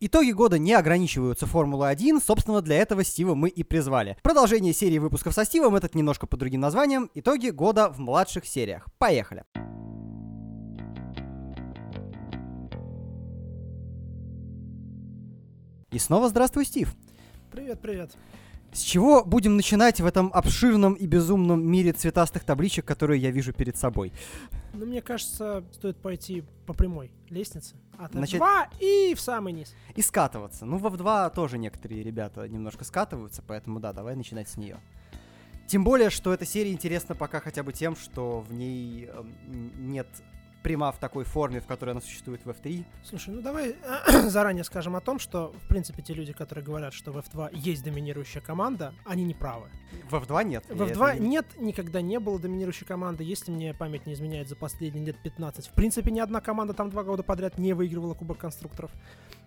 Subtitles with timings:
[0.00, 4.16] Итоги года не ограничиваются Формулой-1, собственно, для этого Стива мы и призвали.
[4.22, 8.86] Продолжение серии выпусков со Стивом, этот немножко под другим названием, итоги года в младших сериях.
[8.98, 9.42] Поехали!
[15.90, 16.94] И снова здравствуй, Стив.
[17.50, 18.12] Привет, привет.
[18.72, 23.52] С чего будем начинать в этом обширном и безумном мире цветастых табличек, которые я вижу
[23.52, 24.12] перед собой?
[24.74, 27.76] Ну, мне кажется, стоит пойти по прямой лестнице.
[27.98, 29.74] От Начать- F2 и в самый низ.
[29.96, 30.66] И скатываться.
[30.66, 34.76] Ну, во В2 тоже некоторые ребята немножко скатываются, поэтому да, давай начинать с нее.
[35.66, 39.34] Тем более, что эта серия интересна пока хотя бы тем, что в ней эм,
[39.90, 40.06] нет
[40.62, 42.84] прима в такой форме, в которой она существует в F3.
[43.04, 43.76] Слушай, ну давай
[44.28, 47.84] заранее скажем о том, что, в принципе, те люди, которые говорят, что в F2 есть
[47.84, 49.68] доминирующая команда, они не правы.
[50.10, 50.64] В F2 нет.
[50.68, 54.14] В я F2 это не- нет, никогда не было доминирующей команды, если мне память не
[54.14, 55.66] изменяет за последние лет 15.
[55.68, 58.90] В принципе, ни одна команда там два года подряд не выигрывала Кубок конструкторов.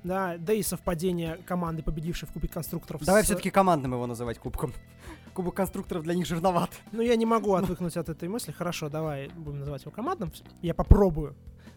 [0.04, 3.04] Да, да и совпадение команды, победившей в Кубке конструкторов.
[3.04, 4.74] Давай с- все-таки командным его называть кубком.
[5.34, 6.70] Кубок конструкторов для них жирноват.
[6.92, 8.52] Ну, я не могу отвыкнуть от этой мысли.
[8.52, 10.32] Хорошо, давай будем называть его командным.
[10.62, 11.36] Я попробую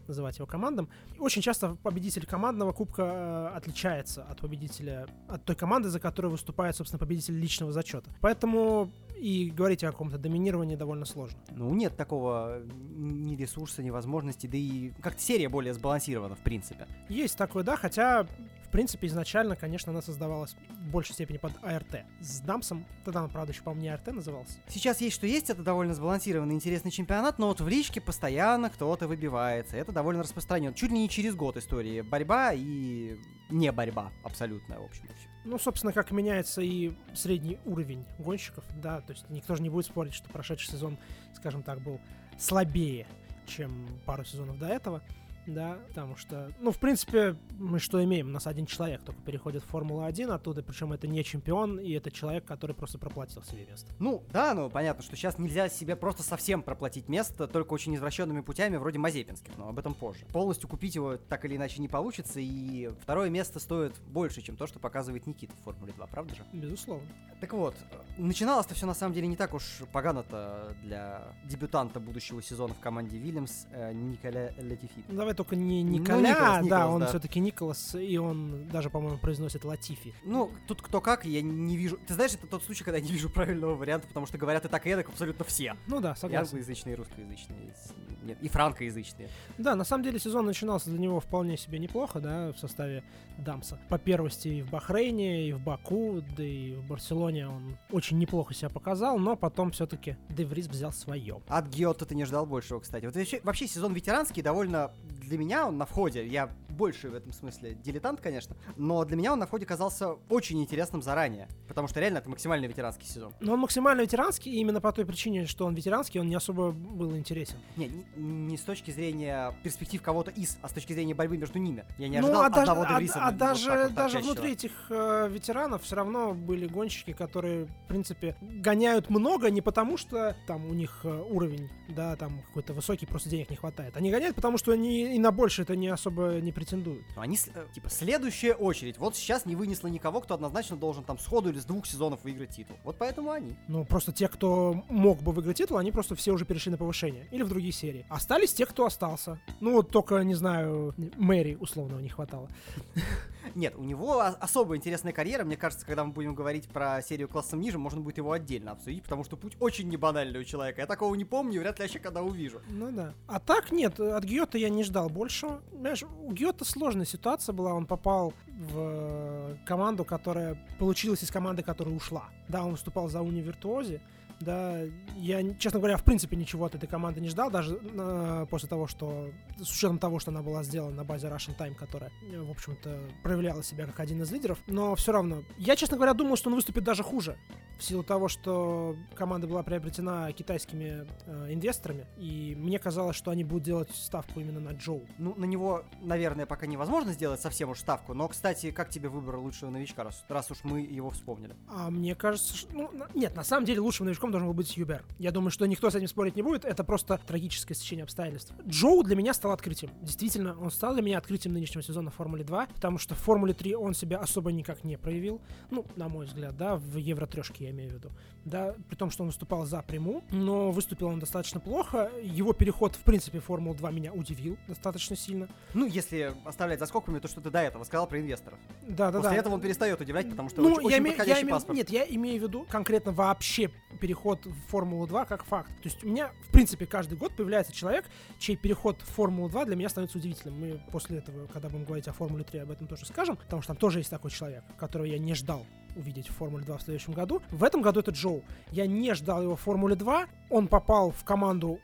[0.09, 0.89] называть его командным.
[1.19, 6.77] Очень часто победитель командного кубка э, отличается от победителя, от той команды, за которую выступает,
[6.77, 8.11] собственно, победитель личного зачета.
[8.21, 8.91] Поэтому
[9.25, 11.41] и говорить о каком-то доминировании довольно сложно.
[11.49, 12.61] Ну, нет такого
[12.95, 16.87] ни ресурса, ни возможности, да и как-то серия более сбалансирована, в принципе.
[17.09, 22.05] Есть такое, да, хотя, в принципе, изначально, конечно, она создавалась в большей степени под АРТ.
[22.21, 24.59] С Дамсом, тогда он, правда, еще, по-моему, не АРТ назывался.
[24.69, 29.09] Сейчас есть что есть, это довольно сбалансированный интересный чемпионат, но вот в личке постоянно кто-то
[29.09, 29.79] выбивается.
[29.79, 30.75] Это довольно распространено.
[30.75, 32.03] Чуть ли не через год истории.
[32.03, 33.17] Борьба и
[33.49, 35.07] не борьба абсолютная, в общем.
[35.45, 39.85] Ну, собственно, как меняется и средний уровень гонщиков, да, то есть никто же не будет
[39.85, 40.97] спорить, что прошедший сезон,
[41.35, 42.01] скажем так, был
[42.39, 43.07] слабее,
[43.47, 45.03] чем пару сезонов до этого,
[45.47, 48.29] да, потому что, ну, в принципе, мы что имеем?
[48.29, 52.11] У нас один человек только переходит в Формулу-1 оттуда, причем это не чемпион, и это
[52.11, 53.93] человек, который просто проплатил себе место.
[53.99, 58.41] Ну, да, ну, понятно, что сейчас нельзя себе просто совсем проплатить место, только очень извращенными
[58.41, 60.25] путями, вроде Мазепинских, но об этом позже.
[60.33, 64.67] Полностью купить его так или иначе не получится, и второе место стоит больше, чем то,
[64.67, 66.43] что показывает Никита в Формуле 2, правда же?
[66.53, 67.07] Безусловно.
[67.41, 67.75] Так вот,
[68.17, 73.19] начиналось-то все на самом деле не так уж погано-то для дебютанта будущего сезона в команде
[73.19, 75.05] Вильямс э, Николя Латифи.
[75.09, 77.07] Ну, давай только не Ну, Николя, Николас, да, Николас, он да.
[77.09, 80.15] все-таки Николас, и он даже, по-моему, произносит Латифи.
[80.25, 81.99] Ну, тут кто как, я не вижу...
[82.07, 84.69] Ты знаешь, это тот случай, когда я не вижу правильного варианта, потому что говорят и
[84.69, 85.77] так, и эдак абсолютно все.
[85.87, 86.45] Ну да, И согласен.
[86.47, 87.93] англоязычные, и русскоязычные, и с-
[88.25, 89.29] нет, и франкоязычные.
[89.59, 93.05] Да, на самом деле сезон начинался для него вполне себе неплохо, да, в составе
[93.39, 93.79] Дамса.
[93.91, 98.55] По первости и в Бахрейне, и в Баку, да и в Барселоне он очень неплохо
[98.55, 101.43] себя показал, но потом все-таки Деврис взял свое.
[101.49, 103.05] От Гиотта ты не ждал большего, кстати.
[103.05, 104.93] Вот вообще, вообще сезон ветеранский довольно
[105.25, 106.27] для меня он на входе.
[106.27, 110.61] Я больше в этом смысле дилетант, конечно, но для меня он на входе казался очень
[110.61, 113.33] интересным заранее, потому что реально это максимально ветеранский сезон.
[113.41, 116.73] Но он максимально ветеранский, и именно по той причине, что он ветеранский, он не особо
[116.73, 117.57] был интересен.
[117.77, 121.59] Не, не, не с точки зрения перспектив кого-то из, а с точки зрения борьбы между
[121.59, 121.85] ними.
[121.99, 124.53] Я не ну, ожидал а даже, одного а- Девриса а вот даже, вот даже внутри
[124.53, 130.37] этих э, ветеранов все равно были гонщики, которые, в принципе, гоняют много не потому, что
[130.47, 133.97] там у них э, уровень, да, там какой-то высокий, просто денег не хватает.
[133.97, 137.05] Они гоняют, потому что они и на больше это не особо не претендуют.
[137.17, 138.99] Они, э, типа, следующая очередь.
[138.99, 142.51] Вот сейчас не вынесло никого, кто однозначно должен там сходу или с двух сезонов выиграть
[142.51, 142.77] титул.
[142.83, 143.57] Вот поэтому они.
[143.69, 147.29] Ну, просто те, кто мог бы выиграть титул, они просто все уже перешли на повышение.
[147.31, 148.07] Или в другие серии.
[148.09, 149.39] Остались те, кто остался.
[149.61, 152.49] Ну, вот только, не знаю, Мэри условного не хватало.
[153.55, 155.45] Нет, у него особо интересная карьера.
[155.45, 159.05] Мне кажется, когда мы будем говорить про серию классом ниже, можно будет его отдельно обсудить,
[159.05, 160.81] потому что путь очень не банальный у человека.
[160.81, 162.61] Я такого не помню, вряд ли вообще когда увижу.
[162.69, 163.15] Ну да.
[163.29, 165.63] А так нет, от Гиота я не ждал большего.
[165.73, 167.75] Знаешь, у Гиота сложная ситуация была.
[167.75, 172.25] Он попал в э, команду, которая получилась из команды, которая ушла.
[172.49, 174.01] Да, он выступал за Уни Виртуози.
[174.41, 174.81] Да,
[175.17, 178.87] я, честно говоря, в принципе ничего от этой команды не ждал, даже э, после того,
[178.87, 182.51] что, с учетом того, что она была сделана на базе Russian Time, которая, э, в
[182.51, 186.51] общем-то, проявляла себя как один из лидеров, но все равно, я, честно говоря, думал, что
[186.51, 187.37] он выступит даже хуже,
[187.79, 193.45] в силу того, что команда была приобретена китайскими э, инвесторами, и мне казалось, что они
[193.45, 195.03] будут делать ставку именно на Джоу.
[195.19, 199.37] Ну, на него, наверное, пока невозможно сделать совсем уж ставку, но, кстати, как тебе выбор
[199.37, 201.55] лучшего новичка, раз, раз уж мы его вспомнили?
[201.69, 202.73] А мне кажется, что...
[202.73, 205.05] Ну, нет, на самом деле лучшим новичком игроком должен был быть Юбер.
[205.19, 208.53] Я думаю, что никто с этим спорить не будет, это просто трагическое стечение обстоятельств.
[208.67, 209.93] Джоу для меня стал открытием.
[210.03, 213.55] Действительно, он стал для меня открытием нынешнего сезона в Формуле 2, потому что в Формуле
[213.55, 215.41] 3 он себя особо никак не проявил.
[215.71, 218.11] Ну, на мой взгляд, да, в Евро трешке я имею в виду.
[218.45, 222.11] Да, при том, что он выступал за приму, но выступил он достаточно плохо.
[222.23, 225.49] Его переход, в принципе, в Формулу 2 меня удивил достаточно сильно.
[225.73, 228.59] Ну, если оставлять за скобками то, что ты до этого сказал про инвесторов.
[228.87, 229.37] Да, да, После да.
[229.37, 231.77] этого он перестает удивлять, потому что Ну, очень, я очень име- я име- паспорт.
[231.79, 233.71] Нет, я имею в виду конкретно вообще
[234.01, 235.69] переход в Формулу 2 как факт.
[235.83, 238.05] То есть у меня, в принципе, каждый год появляется человек,
[238.39, 240.61] чей переход в Формулу 2 для меня становится удивительным.
[240.61, 243.69] Мы после этого, когда будем говорить о Формуле 3, об этом тоже скажем, потому что
[243.73, 245.65] там тоже есть такой человек, которого я не ждал
[245.97, 247.43] увидеть в Формуле 2 в следующем году.
[247.51, 248.43] В этом году это Джоу.
[248.71, 250.27] Я не ждал его в Формуле 2.
[250.51, 251.79] Он попал в команду,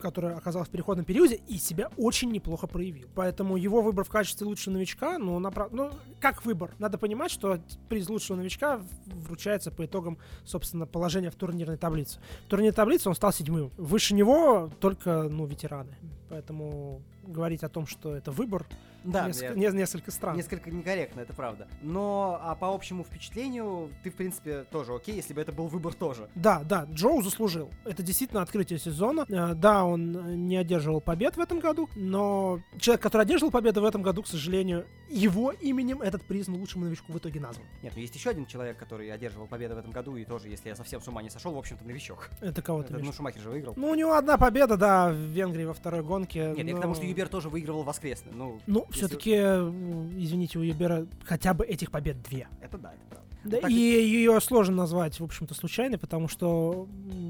[0.00, 3.08] которая оказалась в переходном периоде, и себя очень неплохо проявил.
[3.14, 6.70] Поэтому его выбор в качестве лучшего новичка, ну, напра- ну, как выбор?
[6.78, 7.58] Надо понимать, что
[7.88, 12.20] приз лучшего новичка вручается по итогам, собственно, положения в турнирной таблице.
[12.46, 13.70] В турнирной таблице он стал седьмым.
[13.76, 15.96] Выше него только, ну, ветераны.
[16.28, 18.66] Поэтому говорить о том, что это выбор,
[19.12, 20.36] Да, несколько, я- не- несколько странно.
[20.36, 21.68] Несколько некорректно, это правда.
[21.82, 25.94] Но а по общему впечатлению, ты, в принципе, тоже окей, если бы это был выбор
[25.94, 26.28] тоже.
[26.34, 27.70] Да, да, Джоу заслужил.
[27.84, 29.24] Это действительно открытие сезона.
[29.28, 33.80] Э, Да, он э, не одерживал побед в этом году, но человек, который одерживал победу
[33.80, 37.64] в этом году, к сожалению, его именем этот приз лучшему новичку в итоге назван.
[37.82, 40.68] Нет, ну есть еще один человек, который одерживал победу в этом году, и тоже, если
[40.68, 42.28] я совсем с ума не сошел, в общем-то, новичок.
[42.40, 43.12] Это кого ты Это, ну?
[43.12, 43.74] Шумахер же выиграл.
[43.76, 46.52] Ну, у него одна победа, да, в Венгрии во второй гонке.
[46.56, 48.32] Нет, я но- к тому, что Юбер тоже выигрывал воскресный.
[48.34, 52.48] Ну, Ну, все-таки, извините, у Юбера хотя бы этих побед две.
[52.60, 53.25] это да, это правда.
[53.46, 56.88] Да, так и ее сложно назвать, в общем-то, случайной, потому что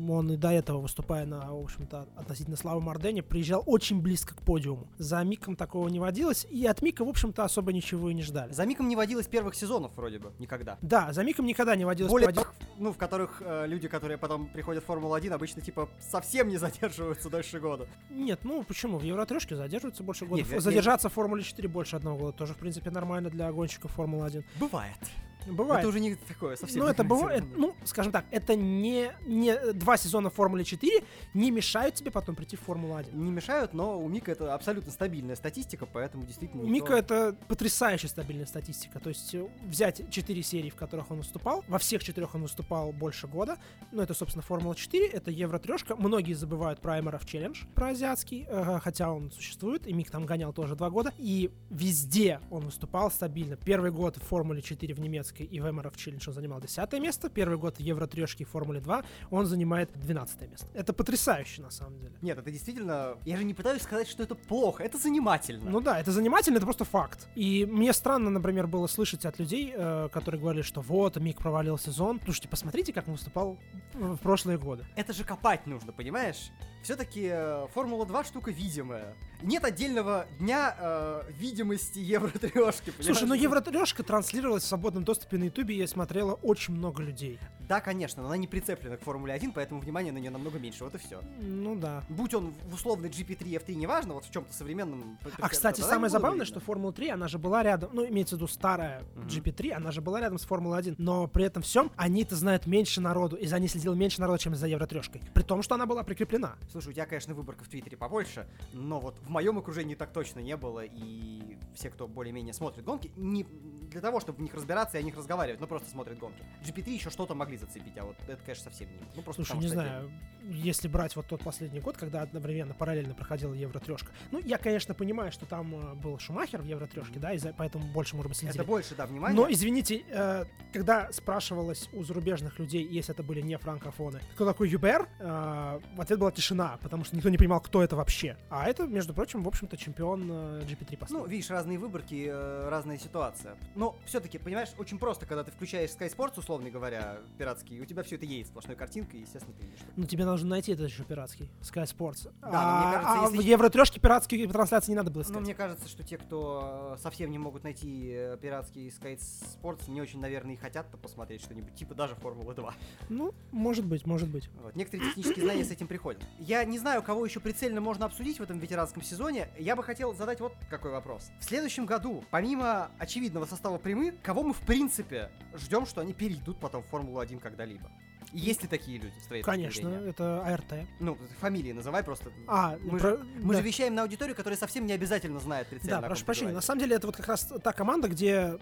[0.09, 4.43] он и до этого, выступая на, в общем-то, относительно слабом Ордене, приезжал очень близко к
[4.43, 4.89] подиуму.
[4.99, 8.53] За Миком такого не водилось, и от Мика, в общем-то, особо ничего и не ждали.
[8.53, 10.79] За Миком не водилось первых сезонов вроде бы, никогда.
[10.83, 12.47] Да, за Миком никогда не водилось Более того,
[12.79, 17.31] ну, в которых э, люди, которые потом приходят в Формулу-1, обычно, типа, совсем не задерживаются
[17.31, 17.87] дольше года.
[18.11, 18.99] Нет, ну почему?
[18.99, 20.43] В Евротрешке задерживаются больше года.
[20.43, 24.45] Нет, Задержаться в Формуле 4 больше одного года тоже, в принципе, нормально для гонщиков Формулы-1.
[24.59, 24.99] Бывает.
[25.47, 25.81] Бывает.
[25.81, 29.97] Это уже не такое, совсем Ну, это бывает, ну, скажем так, это не, не два
[29.97, 31.03] сезона в Формуле 4
[31.35, 33.17] не мешают тебе потом прийти в Формулу-1.
[33.17, 36.63] Не мешают, но у Мика это абсолютно стабильная статистика, поэтому действительно...
[36.63, 38.99] У никто- Мика это потрясающая стабильная статистика.
[39.01, 42.93] То есть э, взять 4 серии, в которых он выступал, во всех четырех он выступал
[42.93, 43.57] больше года.
[43.93, 45.97] Ну, это, собственно, Формула 4, это Евро трешка.
[45.97, 50.53] Многие забывают про Эмеров челлендж, про азиатский, э, хотя он существует, и Мик там гонял
[50.53, 51.13] тоже два года.
[51.19, 53.57] И везде он выступал стабильно.
[53.57, 54.99] Первый год в Формуле 4 в
[55.37, 57.29] немецкой и в Эмеров челлендж он занимал 10 место.
[57.29, 60.67] Первый год Евро и Формуле 2 он занимает 12 место.
[60.75, 62.13] Это потрясающе, на самом деле.
[62.23, 63.17] Нет, это действительно...
[63.25, 65.71] Я же не пытаюсь сказать, что это плохо, это занимательно.
[65.71, 67.29] Ну да, это занимательно, это просто факт.
[67.35, 71.79] И мне странно, например, было слышать от людей, э, которые говорили, что вот, Мик провалил
[71.79, 72.21] сезон.
[72.25, 73.59] Слушайте, посмотрите, как он выступал
[73.95, 74.85] в прошлые годы.
[74.97, 76.51] Это же копать нужно, понимаешь?
[76.87, 77.35] Все-таки
[77.75, 79.17] Формула 2 штука видимая.
[79.43, 85.77] Нет отдельного дня э, видимости евро-трешки, Слушай, ну Евротрешка транслировалась в свободном доступе на Ютубе,
[85.77, 87.39] и смотрело очень много людей.
[87.69, 90.85] Да, конечно, но она не прицеплена к Формуле 1, поэтому внимание на нее намного меньше,
[90.85, 91.21] вот и все.
[91.41, 92.05] Ну да.
[92.09, 95.19] Будь он в условной GP3, F3, неважно, вот в чем-то современном...
[95.41, 96.47] А, кстати, самое забавное, видно.
[96.47, 99.27] что Формула 3, она же была рядом, ну, имеется в виду старая Мгм.
[99.27, 102.67] GP3, она же была рядом с Формулой 1, но при этом всем они это знают
[102.67, 105.21] меньше народу, и за ней следило меньше народу, чем за Евротрешкой.
[105.35, 106.55] При том, что она была прикреплена.
[106.77, 110.41] Слушай, у тебя, конечно, выборка в Твиттере побольше, но вот в моем окружении так точно
[110.41, 113.45] не было, и все, кто более-менее смотрит гонки, не
[113.91, 116.45] для того, чтобы в них разбираться и о них разговаривать, но просто смотрят гонки.
[116.67, 118.99] GP3 еще что-то могли зацепить, а вот это, конечно, совсем не.
[119.15, 120.11] Ну, просто Слушай, потому не знаю,
[120.43, 124.13] если брать вот тот последний год, когда одновременно параллельно проходила Евро-трешка.
[124.33, 127.87] Ну, я, конечно, понимаю, что там э, был Шумахер в Евро-трешке, да, и за- поэтому
[127.93, 128.67] больше, может быть, Это следили.
[128.67, 129.35] больше, да, внимания.
[129.35, 134.69] Но, извините, э, когда спрашивалось у зарубежных людей, если это были не франкофоны, кто такой
[134.69, 138.37] Юбер, э, в ответ была тишина, потому что никто не понимал, кто это вообще.
[138.51, 141.25] А это, между прочим, в общем-то, чемпион э, GP3 последний.
[141.25, 143.57] Ну, видишь, разные выборки, э, разная ситуация.
[143.75, 148.03] Но все-таки, понимаешь, очень просто, когда ты включаешь Sky Sports, условно говоря, пиратский, у тебя
[148.03, 149.81] все это едет сплошной картинкой, естественно, ты видишь.
[149.97, 152.31] Ну, тебе нужно найти этот еще пиратский, Sky Sports.
[152.41, 155.37] Да, но мне а, кажется, а если- в Евро-трешке пиратские трансляции не надо было искать.
[155.37, 160.01] Ну, мне кажется, что те, кто э, совсем не могут найти пиратский Sky Sports, не
[160.01, 162.75] очень, наверное, и хотят-то посмотреть что-нибудь, типа даже Формулы 2.
[163.09, 164.49] Ну, может быть, может быть.
[164.63, 164.75] Вот.
[164.75, 166.23] Некоторые технические знания с этим приходят.
[166.47, 169.49] Я не знаю, кого еще прицельно можно обсудить в этом ветеранском сезоне.
[169.59, 171.33] Я бы хотел задать вот какой вопрос.
[171.41, 176.61] В следующем году, помимо очевидного состава прямы, кого мы в принципе ждем, что они перейдут
[176.61, 177.91] потом в Формулу 1 когда-либо?
[178.37, 180.87] Есть ли такие люди, с твоей Конечно, это АРТ.
[181.01, 182.31] Ну, фамилии называй просто.
[182.47, 183.61] А, Мы про- же, мы да.
[183.61, 186.01] же вещаем на аудиторию, которая совсем не обязательно знает прицельно.
[186.03, 186.53] Да, прошу прощения.
[186.53, 188.59] На самом деле это вот как раз та команда, где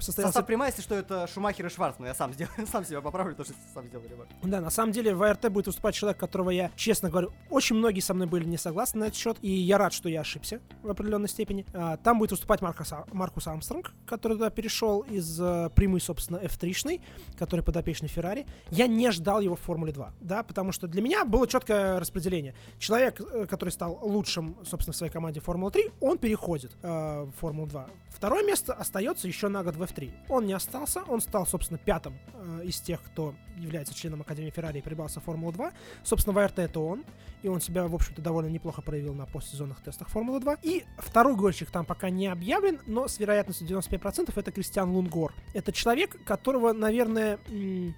[0.00, 2.08] состоялся Состав прямая, если что, это Шумахер и Шварцман.
[2.08, 4.28] Я сам, сделал, сам себя поправлю, потому что сам сделал ремарк.
[4.42, 8.00] Да, на самом деле в АРТ будет выступать человек, которого я, честно говорю, очень многие
[8.00, 10.90] со мной были не согласны на этот счет, и я рад, что я ошибся в
[10.90, 11.64] определенной степени.
[11.72, 16.38] А, Там будет выступать Маркус, А- Маркус Армстронг, который туда перешел из э, прямой, собственно,
[16.38, 17.00] F3-шной,
[17.38, 18.46] который подопечный Феррари.
[18.70, 22.54] Я не ждал его в Формуле 2, да, потому что для меня было четкое распределение.
[22.78, 27.32] Человек, э, который стал лучшим, собственно, в своей команде Формулы 3, он переходит э, в
[27.38, 27.86] Формулу 2.
[28.10, 30.12] Второе место остается еще на год в F3.
[30.28, 34.78] Он не остался, он стал, собственно, пятым э, из тех, кто является членом Академии Феррари
[34.78, 35.72] и прибрался в Формулу 2.
[36.02, 37.04] Собственно, в АРТ это он,
[37.42, 40.58] и он себя, в общем-то, довольно неплохо проявил на постсезонных тестах Формулы 2.
[40.62, 45.34] И второй гонщик там пока не объявлен, но с вероятностью 95% это Кристиан Лунгор.
[45.54, 47.94] Это человек, которого, наверное, м,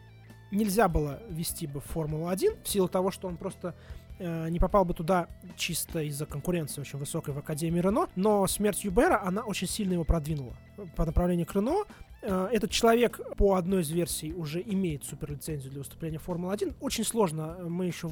[0.55, 3.75] нельзя было вести бы в Формулу-1 в силу того, что он просто
[4.19, 8.85] э, не попал бы туда чисто из-за конкуренции очень высокой в Академии Рено, но смерть
[8.85, 10.55] Юбера, она очень сильно его продвинула
[10.97, 11.85] по направлению к Рено.
[12.23, 16.77] Э, Этот человек по одной из версий уже имеет суперлицензию для выступления в Формуле-1.
[16.81, 18.11] Очень сложно, э, мы еще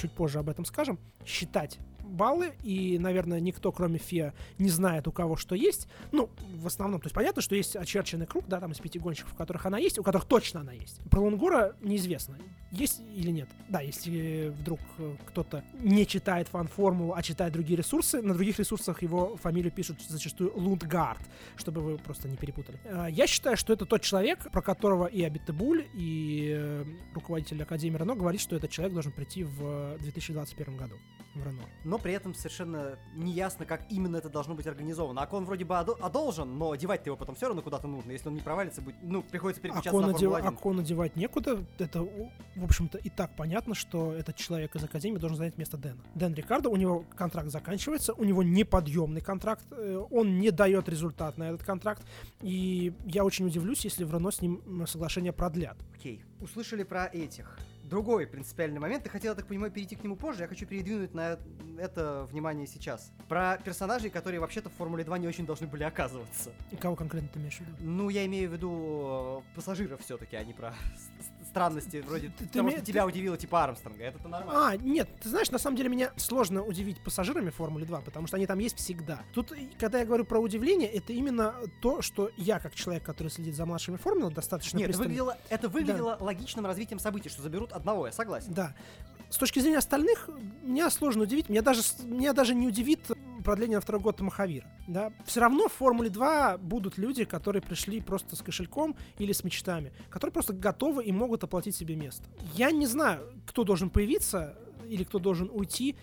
[0.00, 1.78] чуть позже об этом скажем, считать
[2.14, 5.88] баллы, и, наверное, никто, кроме ФИА, не знает, у кого что есть.
[6.12, 9.32] Ну, в основном, то есть понятно, что есть очерченный круг, да, там из пяти гонщиков,
[9.32, 11.00] у которых она есть, у которых точно она есть.
[11.10, 12.38] Про Лунгора неизвестно,
[12.70, 13.48] есть или нет.
[13.68, 19.02] Да, если вдруг э, кто-то не читает фан-формулу, а читает другие ресурсы, на других ресурсах
[19.02, 21.20] его фамилию пишут зачастую Лундгард,
[21.56, 22.78] чтобы вы просто не перепутали.
[22.84, 27.98] Э, Я считаю, что это тот человек, про которого и Абитебуль, и э, руководитель Академии
[27.98, 30.96] Рено говорит, что этот человек должен прийти в 2021 году
[31.34, 31.62] в Рено.
[31.84, 35.22] Но при этом совершенно не ясно, как именно это должно быть организовано.
[35.22, 38.10] Акон вроде бы одо- одолжен, но девать-то его потом все равно куда-то нужно.
[38.12, 40.52] Если он не провалится, будет, ну, приходится переключаться Окон, на одев- Формулу-1.
[40.52, 41.64] Окон одевать некуда.
[41.78, 46.02] Это, в общем-то, и так понятно, что этот человек из Академии должен занять место Дэна.
[46.14, 51.38] Дэн Рикардо, у него контракт заканчивается, у него неподъемный контракт, э, он не дает результат
[51.38, 52.02] на этот контракт,
[52.42, 55.78] и я очень удивлюсь, если в Рено с ним соглашение продлят.
[55.96, 56.22] Окей.
[56.42, 57.58] Услышали про этих.
[57.94, 59.04] Другой принципиальный момент.
[59.04, 60.42] Ты хотел, я так понимаю, перейти к нему позже.
[60.42, 61.38] Я хочу передвинуть на
[61.78, 63.12] это внимание сейчас.
[63.28, 66.50] Про персонажей, которые вообще-то в Формуле 2 не очень должны были оказываться.
[66.72, 67.72] И Кого конкретно ты имеешь в виду?
[67.78, 70.74] Ну, я имею в виду э, пассажиров все-таки, а не про
[71.58, 74.02] странности вроде Ты- ты того, име- что тебя удивило, типа Армстронга.
[74.02, 74.68] Это-то нормально.
[74.70, 78.26] А, нет, ты знаешь, на самом деле меня сложно удивить пассажирами в Формуле 2, потому
[78.26, 79.20] что они там есть всегда.
[79.32, 83.54] Тут, когда я говорю про удивление, это именно то, что я, как человек, который следит
[83.54, 87.72] за младшими формулами, достаточно Нет, это пристально- выглядело, это выглядело логичным развитием событий, что заберут
[87.72, 88.52] одного, я согласен.
[88.52, 88.74] Да.
[89.30, 90.28] С точки зрения остальных,
[90.62, 91.48] меня сложно удивить.
[91.48, 93.00] Меня даже, меня даже не удивит
[93.44, 94.66] продление на второй год Махавира.
[94.88, 95.12] Да?
[95.26, 99.92] Все равно в Формуле 2 будут люди, которые пришли просто с кошельком или с мечтами,
[100.10, 102.24] которые просто готовы и могут оплатить себе место.
[102.54, 104.56] Я не знаю, кто должен появиться
[104.88, 105.96] или кто должен уйти,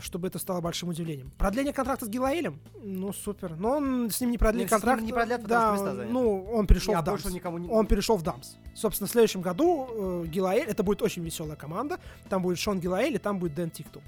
[0.00, 1.30] чтобы это стало большим удивлением.
[1.38, 2.60] Продление контракта с Гилаэлем?
[2.82, 3.56] Ну, супер.
[3.56, 5.02] Но он с ним не ним контракт.
[5.02, 6.08] не продлят, да, заняты.
[6.10, 7.24] ну, он перешел Я в Дамс.
[7.26, 7.68] никому не...
[7.68, 8.56] Он перешел в Дамс.
[8.74, 11.98] Собственно, в следующем году э, Гилаэль, это будет очень веселая команда.
[12.28, 14.02] Там будет Шон Гилаэль и там будет Дэн Тиктум.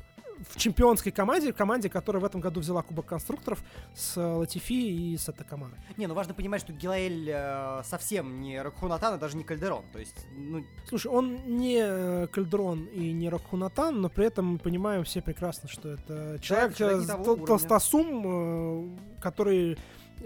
[0.51, 3.63] В чемпионской команде, команде, которая в этом году взяла Кубок конструкторов
[3.95, 5.79] с э, Латифи и с Атакамарой.
[5.97, 9.85] Не, ну важно понимать, что Гилаэль э, совсем не Ракхунатан, и даже не Кальдерон.
[9.93, 14.59] То есть, ну, Слушай, он не э, Кальдрон и не Рокхунатан, но при этом мы
[14.59, 19.79] понимаем все прекрасно, что это человек, человек э, тол- толстосум, э, который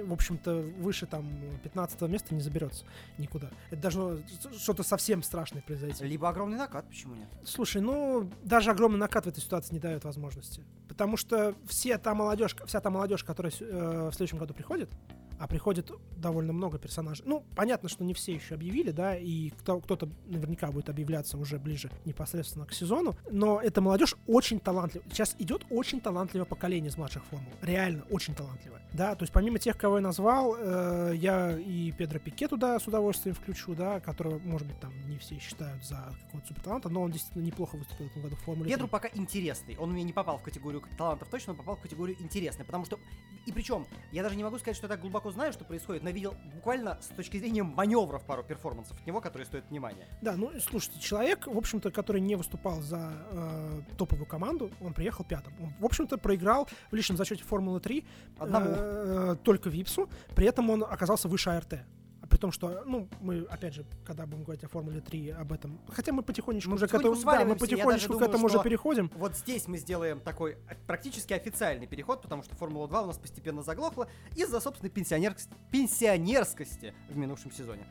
[0.02, 1.26] в общем-то, выше там
[1.62, 2.84] 15 места не заберется
[3.18, 3.50] никуда.
[3.70, 4.18] Это должно
[4.58, 6.04] что-то совсем страшное произойти.
[6.04, 7.28] либо огромный накат, почему нет?
[7.44, 10.62] Слушай, ну, даже огромный накат в этой ситуации не дает возможности.
[10.88, 14.88] Потому что все та молодежь, вся та молодежь, которая э, в следующем году приходит,
[15.38, 17.24] а приходит довольно много персонажей.
[17.26, 21.58] Ну, понятно, что не все еще объявили, да, и кто, кто-то наверняка будет объявляться уже
[21.58, 25.04] ближе непосредственно к сезону, но эта молодежь очень талантлива.
[25.10, 27.52] Сейчас идет очень талантливое поколение из младших формул.
[27.62, 28.82] Реально очень талантливое.
[28.92, 32.86] Да, то есть помимо тех, кого я назвал, э, я и Педро Пике туда с
[32.86, 37.10] удовольствием включу, да, которого, может быть, там не все считают за какого-то суперталанта, но он
[37.10, 38.90] действительно неплохо выступил в этом году в Формуле Педру 3.
[38.90, 39.76] пока интересный.
[39.76, 42.64] Он у меня не попал в категорию талантов точно, он попал в категорию интересный.
[42.64, 42.98] Потому что...
[43.44, 46.34] И причем, я даже не могу сказать, что так глубоко знаю, что происходит, но видел
[46.54, 50.06] буквально с точки зрения маневров пару перформансов от него, которые стоят внимания.
[50.22, 55.24] Да, ну слушайте, человек, в общем-то, который не выступал за э, топовую команду, он приехал
[55.24, 55.52] пятым.
[55.62, 58.04] Он, в общем-то, проиграл в личном зачете Формулы 3
[58.38, 58.66] Одному.
[58.70, 61.80] э, только Випсу, при этом он оказался выше АРТ.
[62.28, 65.80] При том, что, ну, мы, опять же, когда будем говорить о Формуле 3, об этом...
[65.88, 67.38] Хотя мы потихонечку мы уже потихонечку к этому...
[67.38, 69.10] Да, мы потихонечку думаю, к этому уже переходим.
[69.14, 70.56] Вот здесь мы сделаем такой
[70.86, 75.34] практически официальный переход, потому что Формула 2 у нас постепенно заглохла из-за собственной пенсионер...
[75.70, 77.86] пенсионерскости в минувшем сезоне.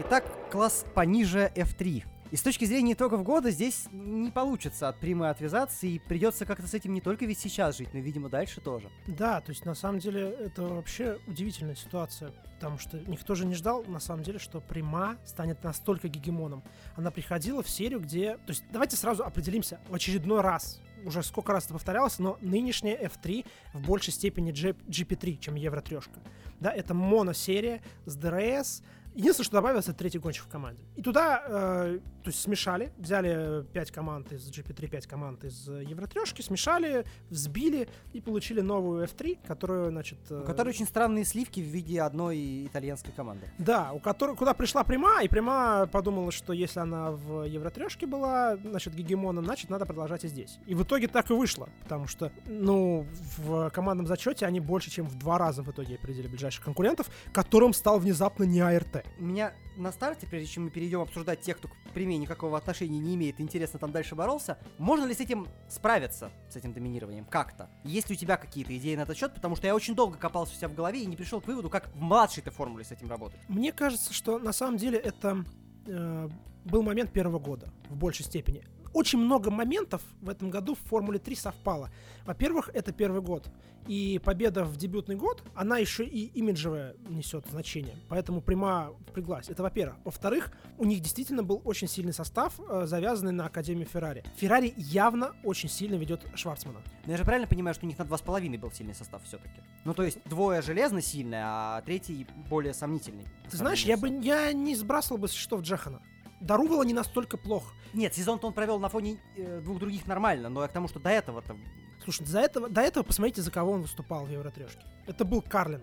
[0.00, 2.04] Итак, класс пониже F3.
[2.30, 6.68] И с точки зрения итогов года здесь не получится от примы отвязаться, и придется как-то
[6.68, 8.88] с этим не только ведь сейчас жить, но, видимо, дальше тоже.
[9.08, 13.54] Да, то есть на самом деле это вообще удивительная ситуация, потому что никто же не
[13.56, 16.62] ждал, на самом деле, что Прима станет настолько гегемоном.
[16.94, 18.36] Она приходила в серию, где...
[18.36, 22.96] То есть давайте сразу определимся в очередной раз, уже сколько раз это повторялось, но нынешняя
[22.96, 23.44] F3
[23.74, 26.20] в большей степени GP3, чем Евро трешка.
[26.60, 28.84] Да, это моносерия с DRS,
[29.14, 30.82] Единственное, что добавилось, это третий гонщик в команде.
[30.96, 36.42] И туда, э, то есть смешали, взяли 5 команд из GP3, 5 команд из Евротрешки,
[36.42, 40.18] смешали, взбили и получили новую F3, которую, значит...
[40.30, 40.42] Э...
[40.42, 43.46] У которой очень странные сливки в виде одной итальянской команды.
[43.58, 48.56] Да, у которой, куда пришла Прима, и Прима подумала, что если она в Евротрешке была,
[48.56, 50.58] значит, гегемоном, значит, надо продолжать и здесь.
[50.66, 53.06] И в итоге так и вышло, потому что, ну,
[53.38, 57.72] в командном зачете они больше, чем в два раза в итоге определили ближайших конкурентов, которым
[57.72, 59.04] стал внезапно не АРТ.
[59.18, 63.14] Меня на старте, прежде чем мы перейдем обсуждать тех, кто к прямее никакого отношения не
[63.14, 67.70] имеет, интересно там дальше боролся, можно ли с этим справиться, с этим доминированием, как-то?
[67.84, 69.34] Есть ли у тебя какие-то идеи на этот счет?
[69.34, 71.70] Потому что я очень долго копался у себя в голове и не пришел к выводу,
[71.70, 73.40] как в младшей-то формуле с этим работать.
[73.48, 75.44] Мне кажется, что на самом деле это
[75.86, 76.28] э,
[76.64, 81.18] был момент первого года в большей степени очень много моментов в этом году в Формуле
[81.18, 81.90] 3 совпало.
[82.24, 83.48] Во-первых, это первый год.
[83.86, 87.96] И победа в дебютный год, она еще и имиджевое несет значение.
[88.08, 89.48] Поэтому прямо впряглась.
[89.48, 89.96] Это во-первых.
[90.04, 94.22] Во-вторых, у них действительно был очень сильный состав, э, завязанный на Академию Феррари.
[94.36, 96.80] Феррари явно очень сильно ведет Шварцмана.
[97.06, 99.22] Но я же правильно понимаю, что у них на два с половиной был сильный состав
[99.24, 99.60] все-таки.
[99.84, 103.24] Ну, то есть двое железно сильные, а третий более сомнительный.
[103.50, 106.00] Ты знаешь, я бы я не сбрасывал бы со счетов Джехана.
[106.40, 107.74] Дарувало не настолько плохо.
[107.92, 110.98] Нет, сезон-то он провел на фоне э, двух других нормально, но я к тому, что
[110.98, 111.56] до этого-то...
[112.02, 114.82] Слушай, за этого, до этого посмотрите, за кого он выступал в Евротрешке.
[115.06, 115.82] Это был Карлин.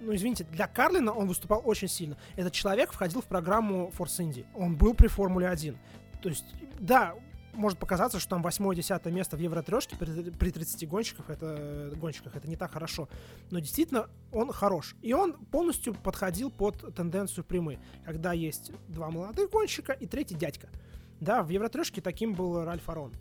[0.00, 2.16] Ну, извините, для Карлина он выступал очень сильно.
[2.36, 4.46] Этот человек входил в программу Force Indy.
[4.54, 5.76] Он был при Формуле 1.
[6.22, 6.46] То есть,
[6.78, 7.14] да,
[7.58, 12.48] может показаться, что там 8-10 место в Евротрешке при, при 30 гонщиках это, гонщиках это
[12.48, 13.08] не так хорошо.
[13.50, 14.94] Но действительно он хорош.
[15.02, 20.68] И он полностью подходил под тенденцию прямой, когда есть два молодых гонщика и третий дядька.
[21.20, 23.12] Да, в Евротрешке таким был Ральф Арон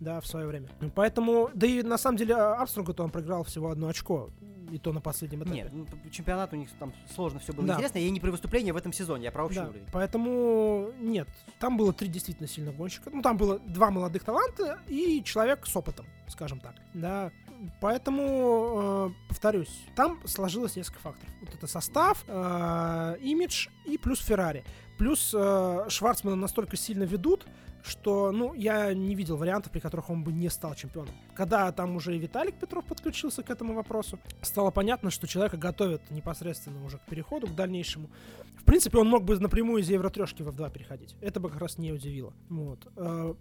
[0.00, 0.68] да, в свое время.
[0.94, 4.30] Поэтому, да и на самом деле Армстронгу-то он проиграл всего одно очко
[4.72, 5.54] и то на последнем этапе.
[5.54, 7.74] Нет, ну, чемпионат у них там сложно все было да.
[7.74, 7.98] интересно.
[7.98, 9.86] Я не про выступление в этом сезоне, я про общий да, уровень.
[9.92, 13.10] Поэтому нет, там было три действительно сильных гонщика.
[13.12, 16.74] Ну, там было два молодых таланта и человек с опытом, скажем так.
[16.94, 17.30] Да,
[17.80, 21.34] поэтому, э, повторюсь, там сложилось несколько факторов.
[21.40, 24.64] Вот это состав, э, имидж и плюс Феррари.
[24.96, 27.46] Плюс э, Шварцмана настолько сильно ведут,
[27.82, 31.14] что, ну, я не видел вариантов, при которых он бы не стал чемпионом.
[31.34, 36.84] Когда там уже Виталик Петров подключился к этому вопросу, стало понятно, что человека готовят непосредственно
[36.84, 38.10] уже к переходу, к дальнейшему.
[38.56, 41.16] В принципе, он мог бы напрямую из Евротрешки в F2 переходить.
[41.20, 42.32] Это бы как раз не удивило.
[42.48, 42.86] Вот.
[42.96, 43.34] Э,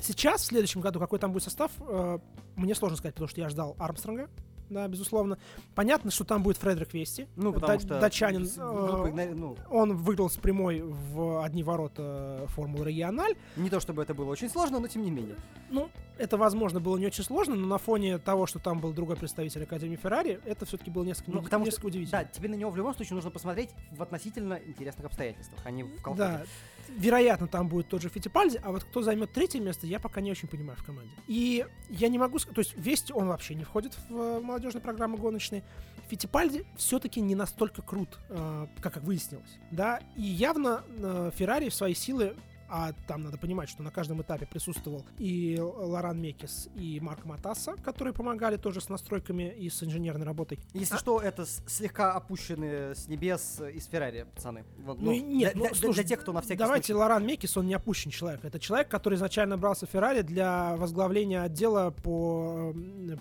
[0.00, 2.18] сейчас, в следующем году, какой там будет состав, э,
[2.56, 4.30] мне сложно сказать, потому что я ждал Армстронга,
[4.72, 5.38] да, безусловно.
[5.74, 7.28] Понятно, что там будет Фредерик Вести.
[7.36, 8.00] Ну, потому что...
[8.00, 8.44] Датчанин.
[8.44, 9.56] Э, ну...
[9.70, 13.36] Он выиграл с прямой в одни ворота Формулы Региональ.
[13.56, 15.36] Не то чтобы это было очень сложно, но тем не менее.
[15.70, 19.16] Ну, это, возможно, было не очень сложно, но на фоне того, что там был другой
[19.16, 22.22] представитель Академии Феррари, это все-таки было несколько, ну, потому несколько что, удивительно.
[22.22, 25.82] Да, тебе на него в любом случае нужно посмотреть в относительно интересных обстоятельствах, а не
[25.84, 26.22] в колхозе.
[26.22, 26.42] Да,
[26.88, 30.30] вероятно, там будет тот же Фитипальди, а вот кто займет третье место, я пока не
[30.30, 31.12] очень понимаю в команде.
[31.26, 34.82] И я не могу сказать, то есть Вести он вообще не входит в э, молодежные
[34.82, 35.62] программы гоночные.
[36.08, 41.94] Фитипальди все-таки не настолько крут, э, как выяснилось, да, и явно э, Феррари в свои
[41.94, 42.36] силы
[42.74, 47.74] а там надо понимать, что на каждом этапе присутствовал и Лоран Мекис, и Марк Матасса,
[47.84, 50.58] которые помогали тоже с настройками и с инженерной работой.
[50.72, 50.98] Если а...
[50.98, 54.64] что, это слегка опущенные с небес из Феррари, пацаны.
[54.78, 56.98] Вот, ну, ну, нет, для, ну, слушай, для тех, кто на всякий Давайте случай.
[56.98, 58.42] Лоран Мекис, он не опущен человек.
[58.42, 62.74] Это человек, который изначально брался в Феррари для возглавления отдела по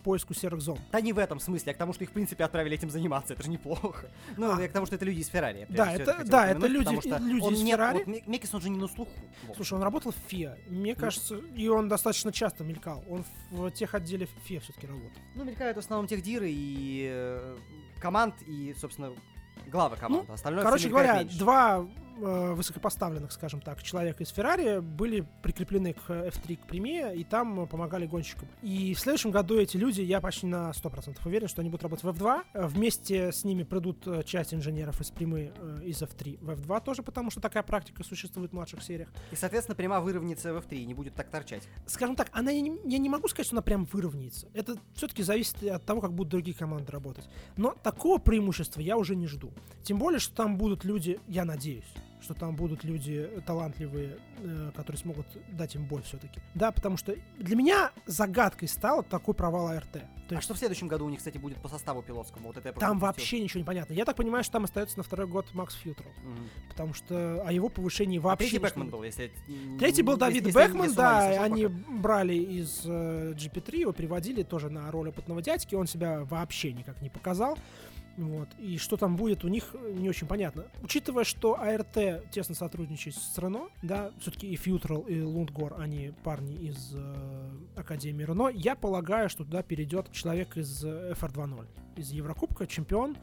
[0.05, 0.79] поиску серых зон.
[0.93, 3.33] Да не в этом смысле, а к тому, что их, в принципе, отправили этим заниматься.
[3.33, 4.07] Это же неплохо.
[4.37, 4.65] Ну, а.
[4.65, 5.67] к тому, что это люди из Феррари.
[5.67, 6.87] Да, это, да, это люди,
[7.19, 8.03] люди из Феррари.
[8.05, 9.11] Вот, Мекис, он же не на слуху.
[9.55, 10.57] Слушай, он работал в ФИА.
[10.67, 13.03] Мне кажется, и он достаточно часто мелькал.
[13.09, 15.21] Он в тех отделе ФИА все-таки работал.
[15.35, 17.57] Ну, мелькают в основном тех диры и э,
[17.99, 19.11] команд, и, собственно,
[19.67, 20.27] главы команд.
[20.27, 21.37] Ну, Остальное короче говоря, меньше.
[21.39, 21.85] два
[22.19, 28.05] высокопоставленных, скажем так, человека из Феррари были прикреплены к F3 к прямее, и там помогали
[28.05, 28.47] гонщикам.
[28.61, 32.03] И в следующем году эти люди, я почти на 100% уверен, что они будут работать
[32.03, 32.67] в F2.
[32.67, 37.03] Вместе с ними придут э, часть инженеров из прямы э, из F3 в F2 тоже,
[37.03, 39.09] потому что такая практика существует в младших сериях.
[39.31, 41.63] И, соответственно, пряма выровняется в F3 и не будет так торчать.
[41.85, 44.47] Скажем так, она, я, не, я не могу сказать, что она прям выровняется.
[44.53, 47.29] Это все-таки зависит от того, как будут другие команды работать.
[47.57, 49.51] Но такого преимущества я уже не жду.
[49.83, 54.99] Тем более, что там будут люди, я надеюсь, что там будут люди талантливые, э, которые
[54.99, 56.39] смогут дать им бой все-таки.
[56.53, 59.91] Да, потому что для меня загадкой стал такой провал АРТ.
[59.91, 59.99] То
[60.35, 60.37] есть...
[60.37, 62.47] А что в следующем году у них, кстати, будет по составу пилотскому?
[62.47, 63.93] Вот это я там вообще ничего не понятно.
[63.93, 66.07] Я так понимаю, что там остается на второй год Макс Фьютрл.
[66.09, 66.69] Угу.
[66.69, 68.45] Потому что о его повышении а вообще...
[68.45, 69.31] А третий Бэкман был, если...
[69.79, 71.43] Третий был Давид если, Бэкман, если да.
[71.43, 71.75] Они пока.
[71.89, 75.75] брали из э, GP3, его приводили тоже на роль опытного дядьки.
[75.75, 77.57] Он себя вообще никак не показал.
[78.17, 78.49] Вот.
[78.59, 80.65] И что там будет у них, не очень понятно.
[80.81, 86.55] Учитывая, что АРТ тесно сотрудничает с Рено, да, все-таки и Фьютрал, и Лундгор, они парни
[86.55, 93.17] из э, Академии Рено, я полагаю, что туда перейдет человек из FR2.0, из Еврокубка, чемпион,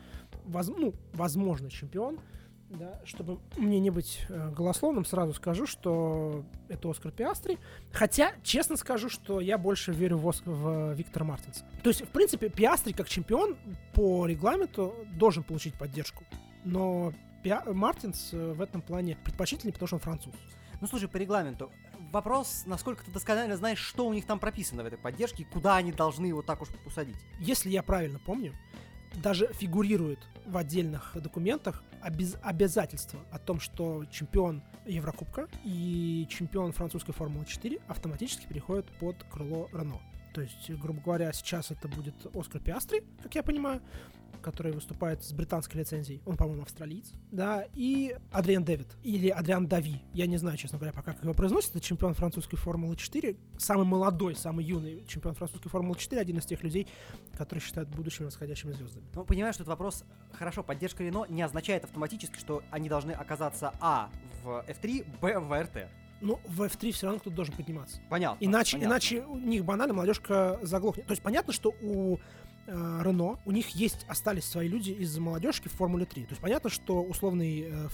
[0.44, 2.18] воз, ну, возможно, чемпион,
[2.70, 7.58] да, чтобы мне не быть э, голословным, сразу скажу, что это Оскар Пиастри.
[7.92, 10.42] Хотя, честно скажу, что я больше верю в, Оск...
[10.44, 11.64] в Виктора Мартинса.
[11.82, 13.56] То есть, в принципе, Пиастри как чемпион
[13.94, 16.24] по регламенту должен получить поддержку.
[16.64, 17.62] Но Пиа...
[17.66, 20.34] Мартинс э, в этом плане предпочтительнее, потому что он француз.
[20.80, 21.70] Ну, слушай, по регламенту.
[22.12, 25.92] Вопрос, насколько ты досконально знаешь, что у них там прописано в этой поддержке, куда они
[25.92, 27.16] должны его так уж усадить.
[27.38, 28.54] Если я правильно помню,
[29.16, 37.12] даже фигурирует в отдельных документах обез обязательство о том, что чемпион Еврокубка и чемпион французской
[37.12, 40.00] Формулы 4 автоматически переходят под крыло Рено.
[40.32, 43.82] То есть, грубо говоря, сейчас это будет Оскар Пиастри, как я понимаю,
[44.40, 46.22] который выступает с британской лицензией.
[46.26, 47.12] Он, по-моему, австралиец.
[47.30, 48.88] Да, и Адриан Дэвид.
[49.02, 50.02] Или Адриан Дави.
[50.12, 51.70] Я не знаю, честно говоря, пока как его произносят.
[51.70, 53.36] Это чемпион французской Формулы 4.
[53.58, 56.20] Самый молодой, самый юный чемпион французской Формулы 4.
[56.20, 56.86] Один из тех людей,
[57.36, 59.06] которые считают будущими восходящими звездами.
[59.14, 60.04] Ну, понимаешь, что этот вопрос...
[60.32, 64.10] Хорошо, поддержка Рено не означает автоматически, что они должны оказаться А
[64.42, 65.88] в F3, Б в РТ.
[66.20, 68.00] Ну, в F3 все равно кто-то должен подниматься.
[68.08, 68.44] Понятно.
[68.44, 68.92] Иначе, понятно.
[68.92, 71.06] иначе у них банально молодежка заглохнет.
[71.06, 72.18] То есть понятно, что у
[72.68, 76.24] Рено, у них есть, остались свои люди из молодежки в Формуле 3.
[76.24, 77.88] То есть понятно, что условный э,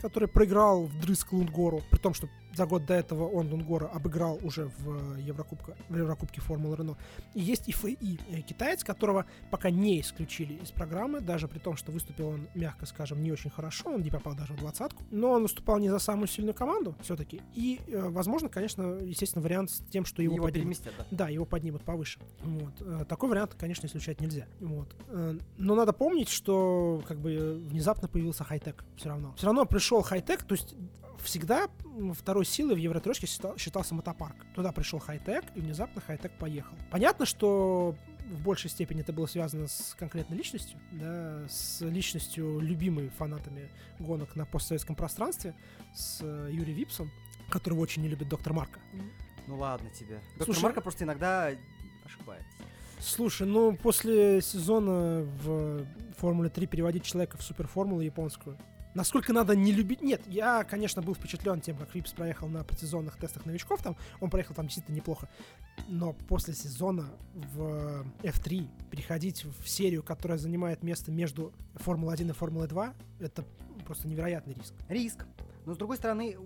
[0.00, 4.38] который проиграл в Дрыск Лундгору, при том, что за год до этого он Лунгора обыграл
[4.42, 6.96] уже в, Еврокубке, в Еврокубке Формулы Рено.
[7.34, 7.96] И есть ИФИ,
[8.30, 12.86] э, китаец, которого пока не исключили из программы, даже при том, что выступил он, мягко
[12.86, 15.98] скажем, не очень хорошо, он не попал даже в двадцатку, но он выступал не за
[15.98, 17.40] самую сильную команду все-таки.
[17.54, 20.78] И, э, возможно, конечно, естественно, вариант с тем, что его, его поднимут.
[20.84, 21.06] да?
[21.10, 22.20] Да, его поднимут повыше.
[22.42, 22.74] Вот.
[22.80, 24.46] Э, такой вариант, конечно, исключать нельзя.
[24.60, 24.94] Вот.
[25.58, 29.34] Но надо помнить, что как бы внезапно появился хай-тек все равно.
[29.36, 30.74] Все равно пришел хай-тек, то есть
[31.24, 31.68] всегда
[32.14, 34.36] второй силой в Евротрешке считался мотопарк.
[34.54, 36.76] Туда пришел хай-тек, и внезапно хай-тек поехал.
[36.90, 37.94] Понятно, что
[38.26, 44.34] в большей степени это было связано с конкретной личностью, да, с личностью, любимой фанатами гонок
[44.36, 45.54] на постсоветском пространстве,
[45.94, 47.10] с э, Юрием Випсом,
[47.50, 48.80] которого очень не любит доктор Марка.
[49.46, 50.20] Ну ладно тебе.
[50.30, 51.50] Доктор Слушай, Марка просто иногда
[52.04, 52.48] ошибается.
[52.98, 55.84] Слушай, ну после сезона в
[56.16, 58.56] Формуле 3 переводить человека в суперформулу японскую,
[58.94, 60.02] Насколько надо не любить...
[60.02, 63.82] Нет, я, конечно, был впечатлен тем, как Випс проехал на предсезонных тестах новичков.
[63.82, 65.28] Там он проехал там действительно неплохо.
[65.88, 72.94] Но после сезона в F3 переходить в серию, которая занимает место между Формулой-1 и Формулой-2,
[73.20, 73.44] это
[73.84, 74.74] просто невероятный риск.
[74.88, 75.26] Риск.
[75.66, 76.36] Но с другой стороны,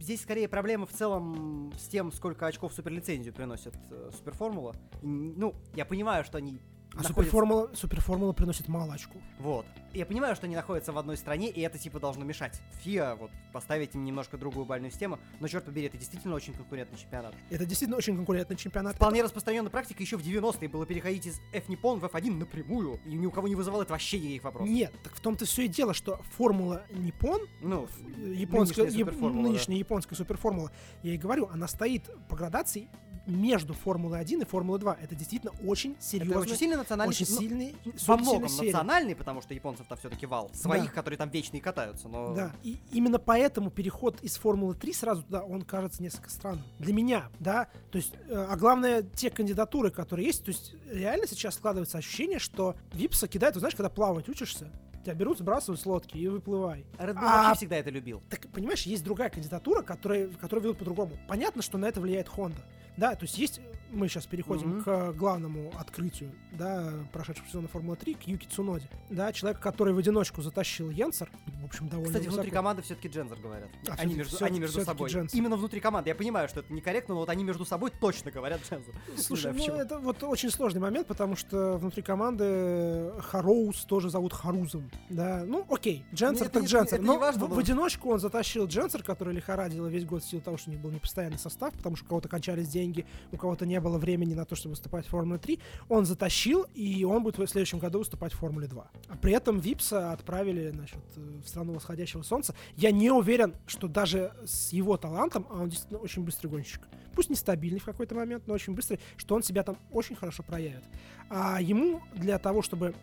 [0.00, 4.74] здесь скорее проблема в целом с тем, сколько очков суперлицензию приносит э, Суперформула.
[5.02, 6.60] Ну, я понимаю, что они
[6.92, 7.12] а находятся...
[7.12, 9.22] суперформула, суперформула приносит мало очков.
[9.38, 9.66] Вот.
[9.92, 12.60] Я понимаю, что они находятся в одной стране, и это типа должно мешать.
[12.82, 16.98] ФИА, вот, поставить им немножко другую бальную систему, но черт побери, это действительно очень конкурентный
[16.98, 17.34] чемпионат.
[17.50, 18.96] Это действительно очень конкурентный чемпионат.
[18.96, 19.26] Вполне это...
[19.26, 23.30] распространенная практика еще в 90-е было переходить из F-Nippon в F1 напрямую, и ни у
[23.30, 24.68] кого не вызывало это вообще никаких вопросов.
[24.68, 29.78] Нет, так в том-то все и дело, что формула Nippon, ну, японская, нынешняя, яп, нынешняя
[29.78, 29.80] да.
[29.80, 30.70] японская суперформула,
[31.02, 32.88] я и говорю, она стоит по градации
[33.28, 34.98] между Формулой 1 и Формулой 2.
[35.00, 39.42] Это действительно очень серьезный, это очень сильный национальный, очень ну, сильный, во многом национальный, потому
[39.42, 40.90] что японцев-то все-таки вал своих, да.
[40.90, 42.08] которые там вечные катаются.
[42.08, 42.34] Но...
[42.34, 46.64] Да, и именно поэтому переход из Формулы 3 сразу туда, он кажется несколько странным.
[46.78, 51.26] Для меня, да, то есть, э, а главное, те кандидатуры, которые есть, то есть реально
[51.26, 54.70] сейчас складывается ощущение, что Випса кидает, ты знаешь, когда плавать учишься,
[55.04, 56.84] тебя берут, сбрасывают с лодки и выплывай.
[56.98, 58.22] Red Bull а, вообще всегда это любил.
[58.28, 61.12] Так, понимаешь, есть другая кандидатура, которая, которая ведут по-другому.
[61.28, 62.60] Понятно, что на это влияет Honda.
[62.98, 65.12] Да, то есть есть мы сейчас переходим mm-hmm.
[65.12, 68.88] к главному открытию, да, прошедшего сезона Формулы 3, к Юки Цуноде.
[69.10, 71.30] Да, человек, который в одиночку затащил Йенсер,
[71.62, 72.34] в общем, довольно Кстати, высоко.
[72.36, 73.68] внутри команды все-таки Джензер говорят.
[73.88, 75.10] А, они между, все, они между собой.
[75.10, 75.38] Дженсер.
[75.38, 76.10] Именно внутри команды.
[76.10, 78.94] Я понимаю, что это некорректно, но вот они между собой точно говорят Джензер.
[79.16, 84.90] Слушай, ну это вот очень сложный момент, потому что внутри команды Хароус тоже зовут Харузом.
[85.08, 87.00] Да, ну окей, Дженсер ну, так Дженсер.
[87.00, 90.42] Но важно, в, но в одиночку он затащил Дженсер, который лихорадил весь год в силу
[90.42, 93.66] того, что у них был непостоянный состав, потому что у кого-то кончались деньги, у кого-то
[93.66, 97.38] не было времени на то, чтобы выступать в Формуле 3, он затащил, и он будет
[97.38, 98.90] в следующем году выступать в Формуле 2.
[99.08, 102.54] А при этом Випса отправили значит, в страну восходящего солнца.
[102.76, 106.80] Я не уверен, что даже с его талантом, а он действительно очень быстрый гонщик,
[107.14, 110.84] пусть нестабильный в какой-то момент, но очень быстрый, что он себя там очень хорошо проявит.
[111.30, 112.94] А ему для того, чтобы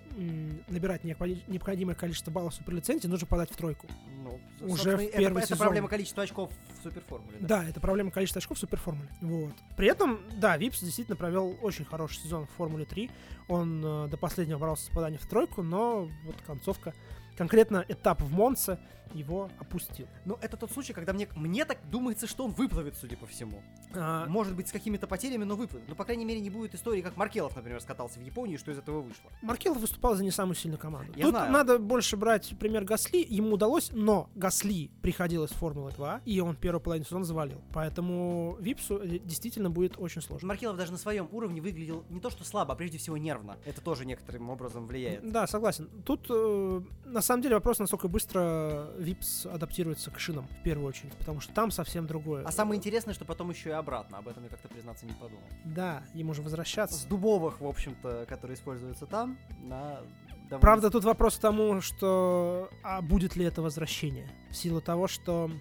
[0.67, 3.87] набирать необходимое количество баллов суперлицензии, нужно подать в тройку.
[4.23, 5.59] Ну, Уже в это, первый это сезон.
[5.59, 7.37] проблема количества очков в суперформуле.
[7.39, 7.61] Да?
[7.61, 9.09] Да, это проблема количества очков в суперформуле.
[9.21, 9.53] Вот.
[9.77, 13.11] При этом, да, Випс действительно провел очень хороший сезон в Формуле 3.
[13.47, 16.93] Он э, до последнего боролся с попаданием в тройку, но вот концовка,
[17.37, 18.79] конкретно этап в Монце
[19.13, 20.07] его опустил.
[20.25, 23.61] Ну, это тот случай, когда мне, мне так думается, что он выплывет, судя по всему.
[23.93, 25.87] А, Может быть, с какими-то потерями, но выплывет.
[25.87, 28.77] Ну, по крайней мере, не будет истории, как Маркелов, например, скатался в Японии, что из
[28.77, 29.29] этого вышло.
[29.41, 31.13] Маркелов выступал за не самую сильную команду.
[31.15, 31.51] Я Тут знаю.
[31.51, 33.25] надо больше брать пример Гасли.
[33.27, 37.61] Ему удалось, но Гасли приходил из Формулы 2, и он первую половину сезона завалил.
[37.73, 40.47] Поэтому Випсу э, действительно будет очень сложно.
[40.47, 43.57] Маркелов даже на своем уровне выглядел не то что слабо, а прежде всего нервно.
[43.65, 45.29] Это тоже некоторым образом влияет.
[45.31, 45.89] Да, согласен.
[46.05, 51.13] Тут э, на самом деле вопрос, насколько быстро Випс адаптируется к шинам в первую очередь,
[51.13, 52.43] потому что там совсем другое.
[52.45, 54.17] А самое интересное, что потом еще и обратно.
[54.17, 55.43] Об этом я как-то, признаться, не подумал.
[55.63, 57.07] Да, ему же С возвращаться.
[57.07, 60.01] дубовых, в общем-то, которые используются там, на...
[60.49, 64.29] довольно Правда, тут вопрос к тому, что а будет ли это возвращение?
[64.49, 65.51] В силу того, что,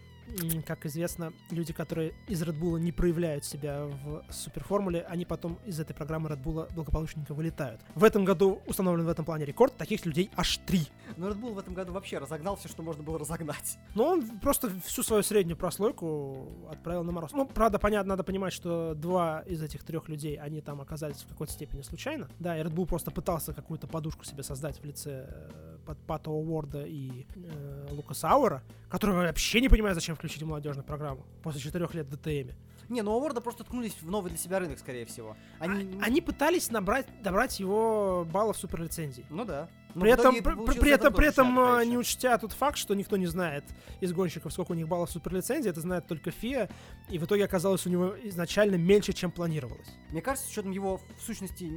[0.67, 5.79] как известно, люди, которые из Red Bull не проявляют себя в суперформуле, они потом из
[5.81, 7.81] этой программы Red Bull благополучненько вылетают.
[7.95, 10.89] В этом году установлен в этом плане рекорд, таких людей аж три.
[11.17, 13.79] Но Red Bull в этом году вообще разогнал все, что можно было разогнать.
[13.95, 17.33] Но он просто всю свою среднюю прослойку отправил на мороз.
[17.33, 21.29] Ну, правда, понятно, надо понимать, что два из этих трех людей, они там оказались в
[21.29, 22.29] какой-то степени случайно.
[22.39, 26.31] Да, и Red Bull просто пытался какую-то подушку себе создать в лице э, Пат- Пата
[26.31, 31.61] Уорда и э, Лукаса Ауэра, который вообще не понимает, зачем включить в молодежную программе после
[31.61, 32.51] четырех лет ДТМ.
[32.89, 35.37] Не, ну Уорда просто ткнулись в новый для себя рынок, скорее всего.
[35.59, 35.99] Они...
[36.03, 39.25] Они пытались набрать, добрать его баллов суперлицензий.
[39.31, 39.69] Ну да.
[39.95, 42.95] Но При в этом, при, при это этом, при этом не учтя тот факт, что
[42.95, 43.65] никто не знает
[44.01, 46.69] из гонщиков, сколько у них баллов суперлицензии, это знает только ФИА,
[47.09, 49.89] и в итоге оказалось у него изначально меньше, чем планировалось.
[50.11, 51.71] Мне кажется, с учетом его, в сущности,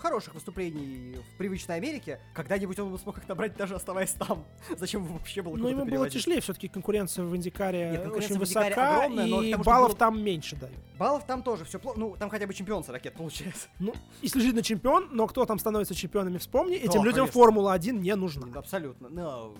[0.00, 4.44] хороших выступлений в привычной Америке, когда-нибудь он бы смог их набрать, даже оставаясь там.
[4.78, 8.46] Зачем вообще было куда-то ему было тяжелее, все-таки конкуренция в Индикаре Нет, конкуренция очень в
[8.48, 10.76] Индикаре высока, огромная, но к и тому, баллов было- там меньше дают.
[10.98, 11.98] Баллов там тоже все плохо.
[11.98, 13.68] Ну, там хотя бы чемпион 40 лет получается.
[13.78, 17.40] Ну, если действительно чемпион, но кто там становится чемпионами, вспомни, этим Да, людям конечно.
[17.40, 18.48] Формула-1 не нужна.
[18.58, 19.08] Абсолютно.
[19.08, 19.54] Но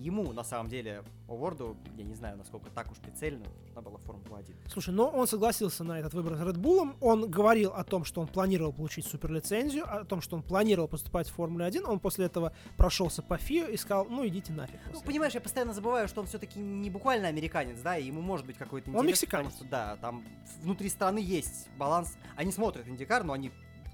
[0.00, 4.54] ему, на самом деле, Уорду, я не знаю, насколько так уж прицельно, нужна была Формула-1.
[4.68, 6.96] Слушай, но он согласился на этот выбор с Red Bull.
[7.00, 11.28] Он говорил о том, что он планировал получить суперлицензию, о том, что он планировал поступать
[11.28, 11.86] в Формуле 1.
[11.86, 14.80] Он после этого прошелся по ФИО и сказал, ну идите нафиг.
[14.92, 18.46] Ну, понимаешь, я постоянно забываю, что он все-таки не буквально американец, да, и ему может
[18.46, 19.22] быть какой-то Он интерес.
[19.22, 19.52] мексиканец.
[19.52, 20.24] потому что, да, там
[20.62, 22.16] внутри страны есть баланс.
[22.36, 23.50] Они смотрят Индикар, но они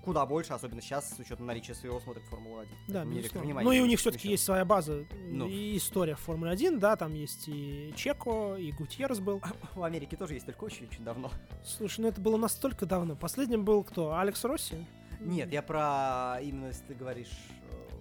[0.06, 2.68] куда больше, особенно сейчас, с учетом наличия своего, смотрят Формулу-1.
[2.86, 3.44] Да, Мне безусловно.
[3.44, 5.48] внимание Ну и у не них все-таки есть своя база Ну.
[5.48, 9.42] и история в Формуле 1, да, там есть и Чеко, и Гутьеррес был.
[9.74, 11.32] В Америке тоже есть, только очень-очень давно.
[11.64, 13.16] Слушай, ну это было настолько давно.
[13.16, 14.16] Последним был кто?
[14.16, 14.86] Алекс Росси?
[15.18, 17.32] Нет, я про именно, если ты говоришь...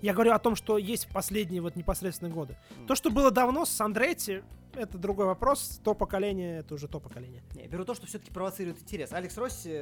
[0.05, 2.55] Я говорю о том, что есть последние вот непосредственные годы.
[2.87, 4.43] То, что было давно с Андретти,
[4.75, 5.81] это другой вопрос.
[5.83, 7.41] То поколение, это уже то поколение.
[7.55, 9.13] Я беру то, что все-таки провоцирует интерес.
[9.13, 9.75] Алекс Росси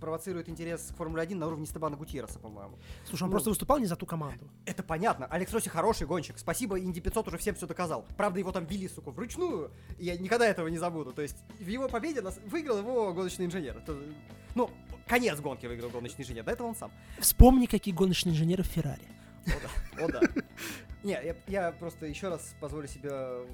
[0.00, 2.78] провоцирует интерес к Формуле 1 на уровне Стебана Гутьерреса, по-моему.
[3.08, 3.32] Слушай, он Ну.
[3.32, 4.50] просто выступал не за ту команду.
[4.66, 5.24] Это понятно.
[5.30, 6.36] Алекс Росси хороший гонщик.
[6.36, 8.04] Спасибо, Инди 500 уже всем все доказал.
[8.18, 9.70] Правда, его там вели, сука, вручную.
[9.98, 11.14] Я никогда этого не забуду.
[11.14, 13.78] То есть в его победе нас выиграл его гоночный инженер.
[13.78, 13.96] Это,
[14.54, 14.68] ну,
[15.06, 16.44] конец гонки выиграл гоночный инженер.
[16.44, 16.90] До этого он сам.
[17.18, 19.00] Вспомни, какие гоночные инженеры в Феррари.
[19.46, 19.60] О
[19.98, 20.20] да, о да.
[21.02, 23.10] Не, я, я просто еще раз позволю себе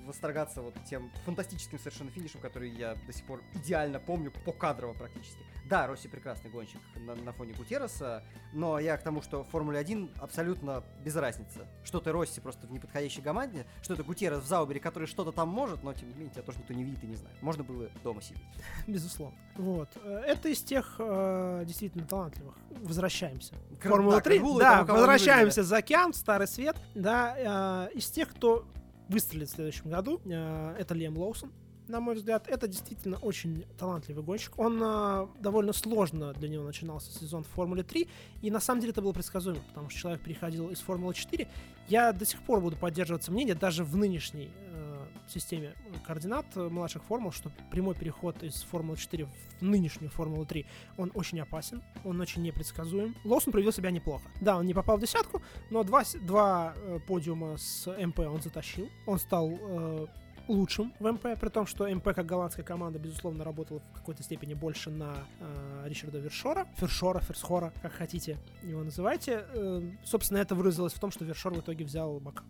[0.06, 4.94] восторгаться вот тем фантастическим совершенно финишем, который я до сих пор идеально помню, по кадрово
[4.94, 5.44] практически.
[5.70, 9.78] Да, Росси прекрасный гонщик на, на фоне Гутьерреса, но я к тому, что в Формуле
[9.78, 11.60] 1 абсолютно без разницы.
[11.84, 15.48] Что ты Росси просто в неподходящей команде, что это Гутьеррес в Заубере, который что-то там
[15.48, 17.40] может, но тем не менее тебя тоже никто не видит и не знает.
[17.40, 18.42] Можно было дома сидеть.
[18.88, 19.38] Безусловно.
[19.54, 19.88] Вот.
[20.04, 22.56] Это из тех э, действительно талантливых.
[22.70, 23.54] Возвращаемся.
[23.80, 24.38] К- Формула да, к 3.
[24.38, 26.74] Red Bull и Да, кого они возвращаемся за океан, Старый Свет.
[26.96, 28.66] Да, э, из тех, кто
[29.08, 31.52] выстрелит в следующем году, э, это Лем Лоусон.
[31.90, 34.56] На мой взгляд, это действительно очень талантливый гонщик.
[34.56, 38.08] Он э, довольно сложно для него начинался сезон в Формуле 3,
[38.42, 41.48] и на самом деле это было предсказуемо, потому что человек переходил из Формулы 4.
[41.88, 45.74] Я до сих пор буду поддерживаться мнение, даже в нынешней э, системе
[46.06, 50.64] координат младших формул, что прямой переход из Формулы 4 в нынешнюю Формулу 3,
[50.96, 53.16] он очень опасен, он очень непредсказуем.
[53.24, 54.22] Лоусон проявил себя неплохо.
[54.40, 58.88] Да, он не попал в десятку, но два, два э, подиума с МП он затащил.
[59.06, 60.06] Он стал э,
[60.50, 64.54] лучшим в МП, при том, что МП как голландская команда, безусловно, работала в какой-то степени
[64.54, 66.66] больше на э, Ричарда Вершора.
[66.76, 69.44] Фершора, Ферсхора, как хотите его называйте.
[69.52, 72.46] Э, собственно, это выразилось в том, что Вершор в итоге взял Макао.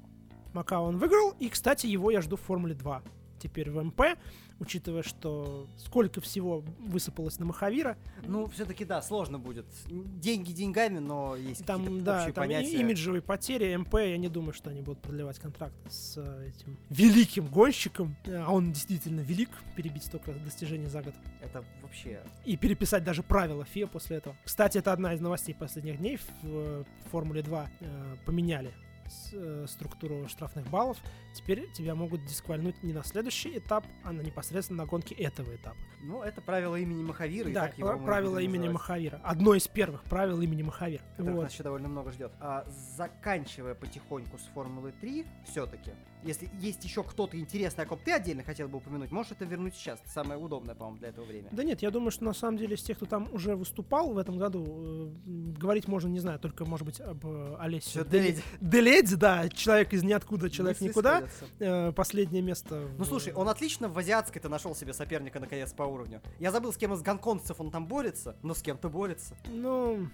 [0.53, 3.03] Макао он выиграл, и, кстати, его я жду в Формуле 2
[3.40, 4.03] теперь в МП,
[4.61, 7.96] учитывая, что сколько всего высыпалось на Махавира.
[8.24, 9.66] Ну, все-таки, да, сложно будет.
[9.88, 12.81] Деньги деньгами, но есть там, какие-то да, общие там понятия.
[12.81, 13.74] имиджевые потери.
[13.74, 18.14] МП, я не думаю, что они будут продлевать контракт с э, этим великим гонщиком.
[18.26, 21.14] А он действительно велик, перебить столько достижений за год.
[21.40, 22.20] Это вообще...
[22.44, 24.37] И переписать даже правила ФИА после этого.
[24.44, 26.18] Кстати, это одна из новостей последних дней.
[26.42, 28.89] В э, Формуле 2 э, поменяли э,
[29.66, 30.99] структуру штрафных баллов.
[31.35, 35.79] Теперь тебя могут дисквальнуть не на следующий этап, а на непосредственно на гонке этого этапа.
[36.03, 37.51] Ну, это правило имени Махавира.
[37.51, 39.20] да, его правило имени называть, Махавира.
[39.23, 41.03] Одно из первых правил имени Махавира.
[41.16, 41.42] которых Вот.
[41.44, 42.33] нас еще довольно много ждет.
[42.40, 42.64] А,
[42.96, 45.92] заканчивая потихоньку с Формулы 3, все-таки,
[46.25, 49.75] если есть еще кто-то интересный, о ком ты отдельно хотел бы упомянуть, можешь это вернуть
[49.75, 50.01] сейчас.
[50.01, 51.49] Это самое удобное, по-моему, для этого время.
[51.53, 54.19] Да нет, я думаю, что на самом деле из тех, кто там уже выступал в
[54.19, 55.11] этом году, э,
[55.59, 58.43] говорить можно, не знаю, только, может быть, об э, Олесе Всё, Деле- Деледи.
[58.61, 61.23] Деледи, да, человек из ниоткуда, человек Мысли никуда.
[61.59, 62.89] Э, Последнее место.
[62.99, 66.21] Ну в- слушай, он отлично в азиатской-то нашел себе соперника наконец по уровню.
[66.39, 69.35] Я забыл, с кем из гонконгцев он там борется, но с кем-то борется.
[69.49, 70.09] Ну,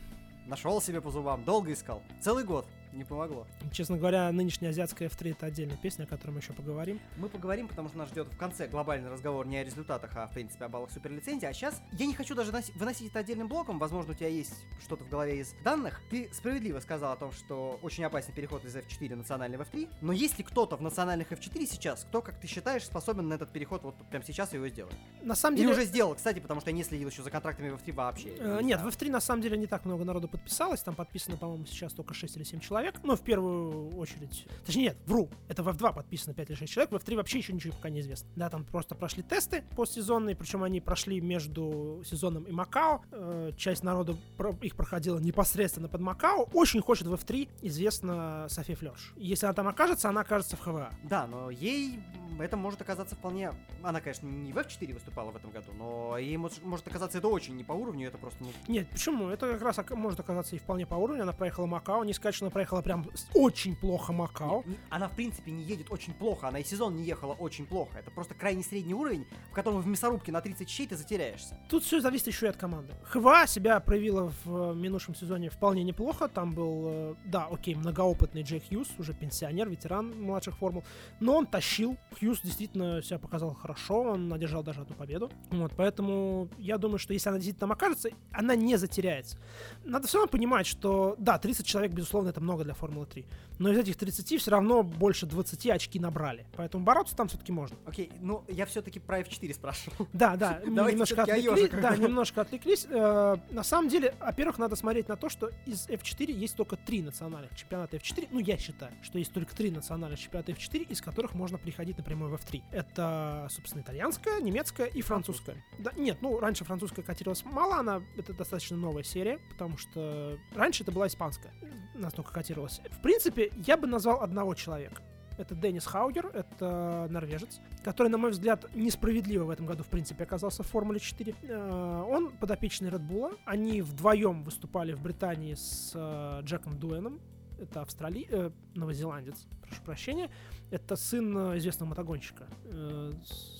[0.47, 2.01] Нашел себе по зубам, долго искал.
[2.21, 2.67] Целый год.
[2.97, 3.47] Не помогло.
[3.73, 6.99] честно говоря, нынешняя азиатская F3 это отдельная песня, о которой мы еще поговорим.
[7.19, 10.33] Мы поговорим, потому что нас ждет в конце глобальный разговор не о результатах, а в
[10.33, 11.45] принципе о баллах суперлицензии.
[11.47, 13.79] А сейчас я не хочу даже носи- выносить это отдельным блоком.
[13.79, 16.01] Возможно, у тебя есть что-то в голове из данных.
[16.11, 19.89] Ты справедливо сказал о том, что очень опасный переход из F4 национальный в F3.
[20.01, 23.53] Но есть ли кто-то в национальных F4 сейчас, кто, как ты считаешь, способен на этот
[23.53, 24.95] переход вот прямо сейчас его сделать?
[25.23, 25.75] На самом Или деле...
[25.75, 28.29] уже сделал, кстати, потому что я не следил еще за контрактами в F3 вообще.
[28.39, 30.81] Э, Не Нет, в F3 на самом деле не так много народу подписалось.
[30.83, 32.86] Там подписано, по-моему, сейчас только 6 или 7 человек.
[33.03, 34.47] Но в первую очередь...
[34.65, 35.29] Точнее, нет, вру.
[35.49, 36.93] Это в F2 подписано 5 или 6 человек.
[36.93, 38.29] В F3 вообще еще ничего пока не известно.
[38.37, 40.37] Да, там просто прошли тесты постсезонные.
[40.37, 43.03] Причем они прошли между сезоном и Макао.
[43.13, 46.49] Э, Часть народу про- их проходила непосредственно под Макао.
[46.53, 49.13] Очень хочет в F3, известно София Флерш.
[49.17, 50.91] Если она там окажется, она окажется в ХВА.
[51.05, 52.01] Да, но ей
[52.39, 53.53] это может оказаться вполне...
[53.83, 57.29] Она, конечно, не в F4 выступала в этом году, но ей может, может оказаться это
[57.29, 58.43] очень не по уровню, это просто...
[58.43, 59.29] Ну, Нет, почему?
[59.29, 61.23] Это как раз может оказаться и вполне по уровню.
[61.23, 62.05] Она проехала Макао.
[62.05, 64.65] Не сказать, что она проехала прям с- очень плохо Макао.
[64.91, 67.99] она, в принципе, не едет очень плохо, она и сезон не ехала очень плохо.
[67.99, 71.59] Это просто крайне средний уровень, в котором в мясорубке на 30 щей ты затеряешься.
[71.69, 72.95] Тут все зависит еще и от команды.
[73.05, 76.29] ХВА себя проявила в э, минувшем сезоне вполне неплохо.
[76.29, 80.85] Там был, э, да, окей, многоопытный Джей Хьюз, уже пенсионер, ветеран младших формул.
[81.21, 81.97] Но он тащил.
[82.19, 84.03] Хьюз действительно себя показал хорошо.
[84.13, 85.31] Он одержал даже одну победу.
[85.51, 89.39] Вот, поэтому я думаю, что если она действительно там окажется, она не затеряется.
[89.85, 93.25] Надо все равно понимать, что, да, 30 человек, безусловно, это много для Формулы 3.
[93.59, 96.47] Но из этих 30 все равно больше 20 очки набрали.
[96.57, 97.77] Поэтому бороться там все-таки можно.
[97.87, 100.09] Окей, ну, я все-таки про F4 спрашивал.
[100.13, 101.71] Да, да, немножко отвлеклись.
[101.71, 102.87] Да, немножко отвлеклись.
[102.89, 107.03] Э, На самом деле, во-первых, надо смотреть на то, что из F4 есть только три
[107.03, 108.29] национальных чемпионата F4.
[108.31, 112.31] Ну, я считаю, что есть только три национальных чемпионата F4, из которых можно приходить напрямую
[112.31, 112.63] в F3.
[112.73, 115.57] Это, собственно, итальянская, немецкая и французская.
[115.79, 120.83] Да, нет, ну, раньше французская котировалась мало, она, это достаточно новая серия, потому что раньше
[120.83, 121.53] это была испанская,
[121.95, 122.81] настолько котировалась.
[122.91, 125.03] В принципе, я бы назвал одного человека.
[125.39, 130.25] Это Деннис Хаугер, это норвежец, который, на мой взгляд, несправедливо в этом году, в принципе,
[130.25, 131.35] оказался в Формуле 4.
[131.43, 133.37] Э, Он подопечный Bull.
[133.45, 137.21] Они вдвоем выступали в Британии с э, Джеком Дуэном.
[137.59, 138.27] Это австрали...
[138.31, 140.31] э, новозеландец, прошу прощения.
[140.71, 142.47] Это сын э, известного мотогонщика.
[142.65, 143.56] э, с-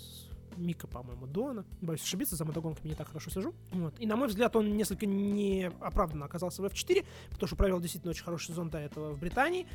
[0.57, 1.65] Мика, по-моему, Дуэна.
[1.81, 3.55] Боюсь ошибиться, за мотогонками не так хорошо сижу.
[3.73, 3.95] Вот.
[3.99, 8.25] И, на мой взгляд, он несколько неоправданно оказался в F4, потому что провел действительно очень
[8.25, 9.67] хороший сезон до этого в Британии.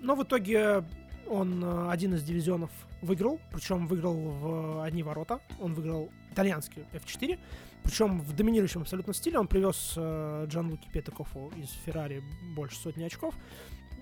[0.00, 0.84] Но в итоге
[1.28, 2.70] он э, один из дивизионов
[3.02, 5.40] выиграл, причем выиграл в одни ворота.
[5.60, 7.38] Он выиграл итальянский F4,
[7.82, 9.38] причем в доминирующем абсолютно стиле.
[9.38, 12.22] Он привез э, Джан Луки Петекофу из Феррари
[12.54, 13.34] больше сотни очков.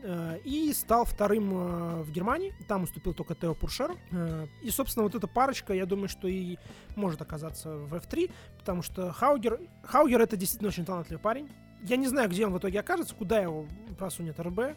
[0.05, 2.55] Э, И стал вторым э, в Германии.
[2.69, 3.97] Там уступил только Тео Пуршер.
[4.13, 6.59] Э, И, собственно, вот эта парочка, я думаю, что и
[6.95, 11.49] может оказаться в F3, потому что Хаугер, Хаугер это действительно очень талантливый парень.
[11.83, 13.67] Я не знаю, где он в итоге окажется, куда его
[13.99, 14.77] просунет РБ,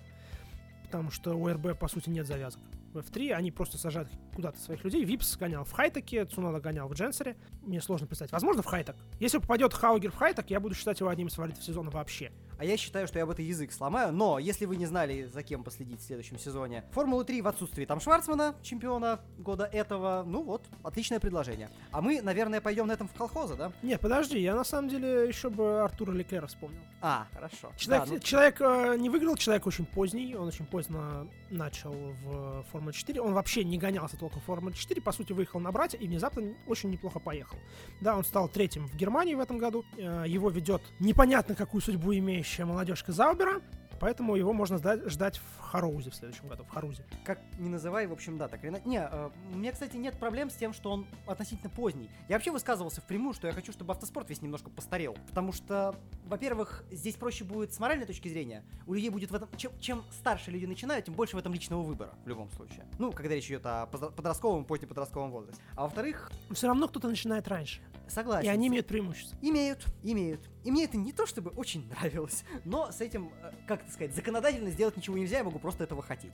[0.84, 2.62] потому что у РБ, по сути, нет завязок.
[2.94, 5.04] В F3 они просто сажают куда-то своих людей.
[5.04, 7.36] Випс гонял в Хайтеке, Цунода гонял в Дженсере.
[7.62, 8.32] Мне сложно представить.
[8.32, 8.96] Возможно, в Хайтек.
[9.20, 12.32] Если попадет Хаугер в Хайтек, я буду считать его одним из фаворитов сезона вообще.
[12.60, 15.44] А я считаю, что я об это язык сломаю, но если вы не знали, за
[15.44, 20.42] кем последить в следующем сезоне Формулы 3 в отсутствии там Шварцмана, чемпиона года этого, ну
[20.42, 21.70] вот, отличное предложение.
[21.92, 23.72] А мы, наверное, пойдем на этом в колхоза, да?
[23.84, 26.82] Нет, подожди, я на самом деле еще бы Артура Леклера вспомнил.
[27.00, 27.72] А, хорошо.
[27.78, 32.64] Человек, Да, ну, человек э, не выиграл, человек очень поздний, он очень поздно начал в
[32.72, 33.22] Формуле 4.
[33.22, 36.56] Он вообще не гонялся толком в Формуле 4, по сути, выехал на брате и внезапно
[36.66, 37.58] очень неплохо поехал.
[38.02, 39.86] Да, он стал третьим в Германии в этом году.
[39.98, 43.62] Э, Его ведет непонятно какую судьбу имеющая молодежка Заубера.
[44.00, 47.06] Поэтому его можно ждать, ждать в Хароузе в следующем году, в Харузе.
[47.26, 48.84] Как не называй, в общем, да, так или иначе.
[48.86, 52.10] Не, э, у меня, кстати, нет проблем с тем, что он относительно поздний.
[52.30, 55.16] Я вообще высказывался впрямую, что я хочу, чтобы автоспорт весь немножко постарел.
[55.28, 55.96] Потому что,
[56.26, 58.64] во-первых, здесь проще будет с моральной точки зрения.
[58.86, 59.50] У людей будет в этом...
[59.58, 62.86] Чем, чем старше люди начинают, тем больше в этом личного выбора, в любом случае.
[63.00, 65.62] Ну, когда речь идет о подростковом, позднеподростковом возрасте.
[65.76, 67.82] А во-вторых, Все равно кто-то начинает раньше.
[68.10, 68.48] Согласен.
[68.48, 69.38] И они имеют преимущество.
[69.42, 70.42] Имеют, имеют.
[70.64, 74.16] И мне это не то чтобы очень нравилось, но с этим, э, как это сказать,
[74.16, 76.34] законодательно сделать ничего нельзя, я могу просто этого хотеть.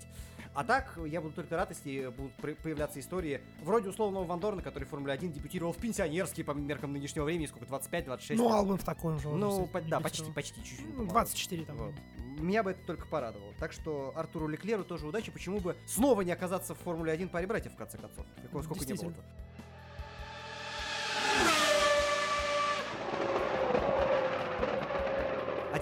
[0.54, 4.90] А так, я буду только рад, если будут появляться истории вроде условного Вандорна, который в
[4.90, 8.36] Формуле 1 дебютировал в пенсионерские по меркам нынешнего времени, сколько, 25-26?
[8.36, 10.86] Ну, Албан в таком же Ну, по- да, почти, почти чуть-чуть.
[10.86, 11.10] Ну, помалу.
[11.12, 11.78] 24 там.
[11.78, 11.94] Вот.
[12.40, 13.54] Меня бы это только порадовало.
[13.60, 15.32] Так что Артуру Леклеру тоже удачи.
[15.32, 18.26] Почему бы снова не оказаться в Формуле 1 паре братьев, в конце концов?
[18.42, 19.24] Какого сколько не было Действительно.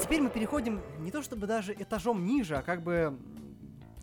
[0.02, 3.18] Теперь мы переходим не то чтобы даже этажом ниже, а как бы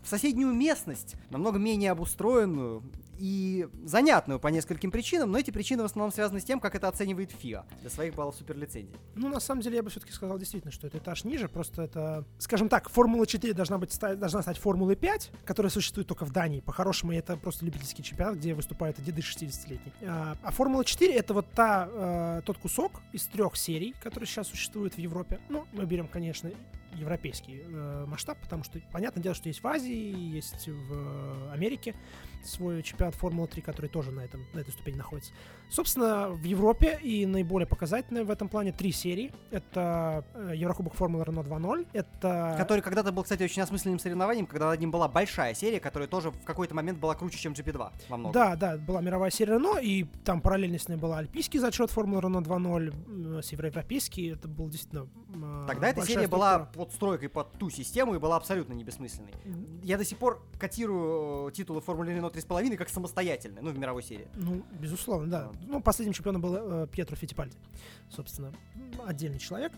[0.02, 2.82] в соседнюю местность, намного менее обустроенную
[3.18, 6.88] и занятную по нескольким причинам, но эти причины в основном связаны с тем, как это
[6.88, 8.96] оценивает ФИА для своих баллов суперлицензии.
[9.14, 11.48] Ну, на самом деле, я бы все-таки сказал действительно, что это этаж ниже.
[11.48, 16.24] Просто это, скажем так, Формула 4 должна, быть, должна стать Формулой 5, которая существует только
[16.24, 16.60] в Дании.
[16.60, 19.92] По-хорошему, это просто любительский чемпионат, где выступают деды 60-летние.
[20.06, 24.48] А, а Формула 4 это вот та, э, тот кусок из трех серий, которые сейчас
[24.48, 25.40] существуют в Европе.
[25.48, 26.50] Ну, мы берем, конечно,
[26.98, 31.94] европейский э, масштаб, потому что, понятное дело, что есть в Азии, есть в э, Америке
[32.44, 35.32] свой чемпионат Формулы-3, который тоже на, этом, на этой ступени находится.
[35.70, 39.32] Собственно, в Европе и наиболее показательные в этом плане три серии.
[39.50, 42.54] Это э, Еврокубок Формулы Рено 2.0, это...
[42.58, 46.30] Который когда-то был, кстати, очень осмысленным соревнованием, когда над ним была большая серия, которая тоже
[46.30, 48.32] в какой-то момент была круче, чем GP2 во многом.
[48.32, 52.22] Да, да, была мировая серия Рено, и там параллельно с ней был альпийский зачет Формулы
[52.22, 55.06] Рено 2.0, э, североевропейский, это был действительно
[55.66, 56.84] Тогда эта серия была структура.
[56.84, 59.32] под стройкой под ту систему и была абсолютно не бессмысленной.
[59.82, 64.02] Я до сих пор котирую э, титулы Формулы Рено 3,5 как самостоятельные, ну, в мировой
[64.02, 64.28] серии.
[64.34, 65.52] Ну, безусловно, да.
[65.66, 67.56] Ну, последним чемпионом был э, Пьетро Фиттипальди.
[68.10, 68.52] Собственно,
[69.06, 69.72] отдельный человек.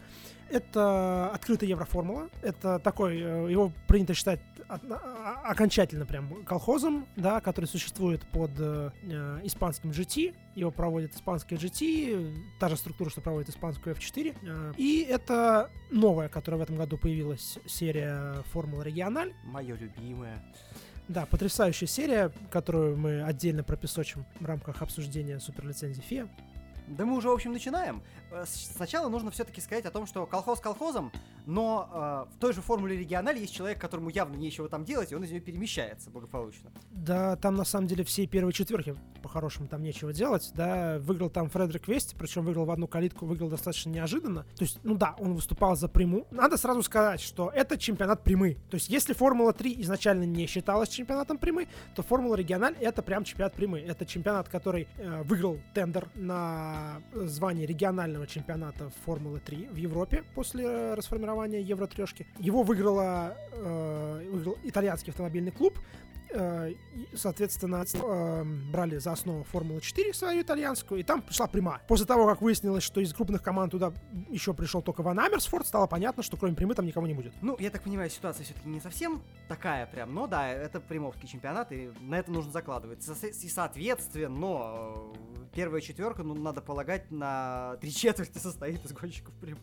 [0.50, 2.28] Это открытая Евроформула.
[2.42, 8.50] Это такой, э, его принято считать от- а- окончательно прям колхозом, да, который существует под
[8.58, 10.34] э, э, испанским GT.
[10.56, 14.34] Его проводит испанская GT, та же структура, что проводит испанскую F4.
[14.42, 19.32] Э, И это новая, которая в этом году появилась, серия Формула Региональ.
[19.44, 20.42] Мое любимое.
[21.08, 26.28] Да, потрясающая серия, которую мы отдельно пропесочим в рамках обсуждения суперлицензии ФИА.
[26.86, 28.02] Да мы уже, в общем, начинаем.
[28.30, 31.12] Э, Сначала нужно все-таки сказать о том, что колхоз колхозом,
[31.46, 35.14] но э, в той же формуле регионале есть человек, которому явно нечего там делать, и
[35.14, 36.70] он из нее перемещается благополучно.
[36.90, 41.50] Да, там на самом деле все первые четверки, по-хорошему, там нечего делать, да, выиграл там
[41.50, 45.34] Фредерик Вести, причем выиграл в одну калитку, выиграл достаточно неожиданно, то есть, ну да, он
[45.34, 46.26] выступал за приму.
[46.30, 50.88] Надо сразу сказать, что это чемпионат примы, то есть, если Формула 3 изначально не считалась
[50.88, 56.08] чемпионатом примы, то Формула Региональ это прям чемпионат примы, это чемпионат, который э, выиграл тендер
[56.14, 62.26] на звание регионального чемпионата Формулы 3 в Европе после э, расформирования Евро трешки.
[62.38, 65.78] Его выиграла, э, выиграл итальянский автомобильный клуб,
[67.14, 71.80] соответственно, э, брали за основу Формулу 4 свою итальянскую, и там пришла пряма.
[71.88, 73.92] После того, как выяснилось, что из крупных команд туда
[74.28, 77.32] еще пришел только Ван Амерсфорд, стало понятно, что кроме прямы там никого не будет.
[77.42, 81.72] Ну, я так понимаю, ситуация все-таки не совсем такая прям, но да, это приморский чемпионат,
[81.72, 83.06] и на это нужно закладывать.
[83.08, 85.12] И соответственно, э,
[85.54, 89.62] первая четверка, ну, надо полагать, на три четверти состоит из гонщиков прямых.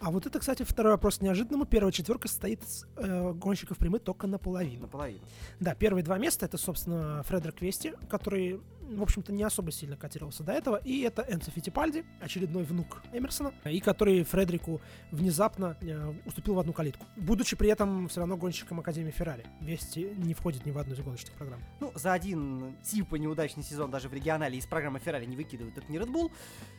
[0.00, 1.64] А вот это, кстати, второй вопрос неожиданному.
[1.64, 4.82] Первая четверка состоит из э, гонщиков прямы только наполовину.
[4.82, 5.20] Наполовину.
[5.60, 10.42] Да, первые два места это, собственно, Фредерик Вести, который, в общем-то, не особо сильно котировался
[10.42, 14.80] до этого, и это Энцо Фиттипальди, очередной внук Эмерсона, и который Фредерику
[15.10, 19.44] внезапно э, уступил в одну калитку, будучи при этом все равно гонщиком Академии Феррари.
[19.60, 21.60] Вести не входит ни в одну из гоночных программ.
[21.80, 25.90] Ну, за один типа неудачный сезон даже в регионале из программы Феррари не выкидывают, это
[25.90, 26.30] не Red Bull,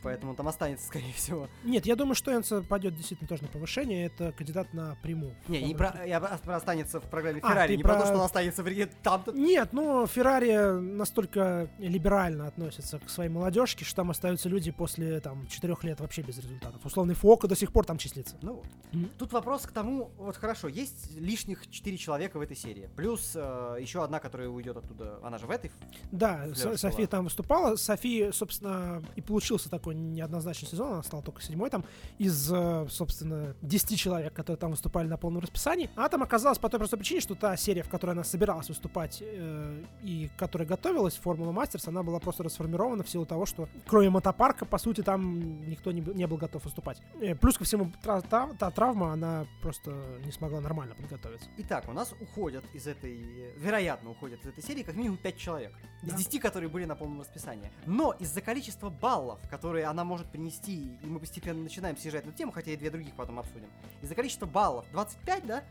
[0.02, 1.48] поэтому там останется, скорее всего.
[1.64, 5.34] Нет, я думаю, что Энцо пойдет действительно тоже на повышение, это кандидат на приму.
[5.48, 8.06] Не, не про, я про- останется в программе А, Феррари, ты не про то, про-
[8.06, 8.96] что он останется в регионале.
[9.02, 11.68] Там-то Нет, ну, Феррари настолько
[11.98, 16.38] либерально относится к своей молодежке, что там остаются люди после, там, четырех лет вообще без
[16.38, 16.80] результатов.
[16.84, 18.36] Условный Фока до сих пор там числится.
[18.40, 18.66] Ну вот.
[18.92, 19.10] Мгм.
[19.18, 22.88] Тут вопрос к тому, вот хорошо, есть лишних 4 человека в этой серии.
[22.96, 25.18] Плюс э, еще одна, которая уйдет оттуда.
[25.24, 25.72] Она же в этой.
[26.12, 26.76] Да, Со-.
[26.76, 27.74] София там выступала.
[27.74, 30.92] София, собственно, и получился такой неоднозначный сезон.
[30.92, 31.84] Она стала только седьмой там
[32.18, 35.90] из, э, собственно, 10 человек, которые там выступали на полном расписании.
[35.96, 39.18] Она там оказалась по той простой причине, что та серия, в которой она собиралась выступать
[39.20, 43.68] э, и к которой готовилась, Формула Мастерс, Она была просто расформирована в силу того, что
[43.86, 47.00] кроме мотопарка, по сути, там никто не, не был готов выступать.
[47.20, 49.90] Э, плюс ко всему, тра- та, та травма, она просто
[50.24, 51.48] не смогла нормально подготовиться.
[51.58, 53.16] Итак, у нас уходят из этой,
[53.56, 55.72] вероятно, уходят из этой серии как минимум 5 человек.
[56.02, 56.16] Из Да.
[56.16, 57.72] 10, которые были на полном расписании.
[57.86, 62.52] Но из-за количества баллов, которые она может принести, и мы постепенно начинаем съезжать на тему,
[62.52, 63.68] хотя и две других потом обсудим.
[64.02, 65.64] Из-за количества баллов, 25, да?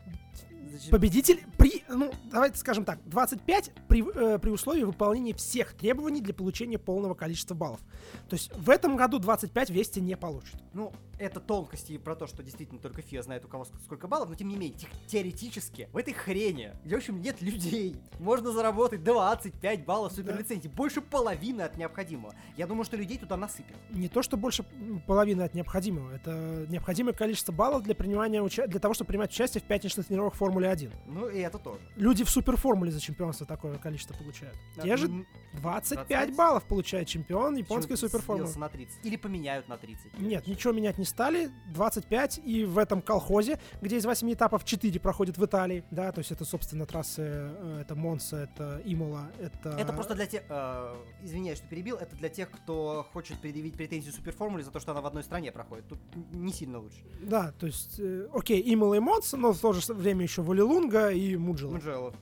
[0.70, 6.20] Значит, Победитель при, ну, давайте скажем так, 25 при, э, при условии выполнения всех требований
[6.20, 7.80] для получения полного количества баллов.
[8.28, 10.56] То есть в этом году 25 Вести не получит.
[10.72, 14.28] Ну, это тонкости про то, что действительно только ФИА знает, у кого ск- сколько баллов,
[14.28, 18.52] но тем не менее, те- теоретически, в этой хрени, где, в общем, нет людей, можно
[18.52, 22.34] заработать 25 баллов суперлицензии, больше половины от необходимого.
[22.56, 23.76] Я думаю, что людей туда насыпят.
[23.90, 24.64] Не то, что больше
[25.06, 26.12] половины от необходимого.
[26.14, 30.38] Это необходимое количество баллов для, принимания уча- для того, чтобы принимать участие в пятничных тренировках
[30.48, 30.92] Формулы 1.
[31.06, 31.80] Ну, и это тоже.
[31.96, 34.56] Люди в суперформуле за чемпионство такое количество получают.
[34.82, 36.36] Те же М, 25 20?
[36.36, 38.50] баллов получает чемпион японской суперформулы.
[38.56, 39.04] на 30.
[39.04, 40.18] Или поменяют на 30.
[40.18, 41.50] Нет, ничего менять не стали.
[41.74, 46.20] 25 и в этом колхозе, где из 8 этапов 4 проходит в Италии, да, то
[46.20, 49.70] есть это, собственно, трассы, э, это Монса, это Имола, это...
[49.70, 54.12] Это просто для тех, э, извиняюсь, что перебил, это для тех, кто хочет предъявить претензию
[54.14, 55.86] суперформуле за то, что она в одной стране проходит.
[55.88, 55.98] Тут
[56.32, 56.98] не сильно лучше.
[57.22, 61.10] Да, то есть, э, окей, Имола и Монса, но в то же время еще Валилунга
[61.10, 61.72] и Муджела.
[61.72, 62.12] Муджело.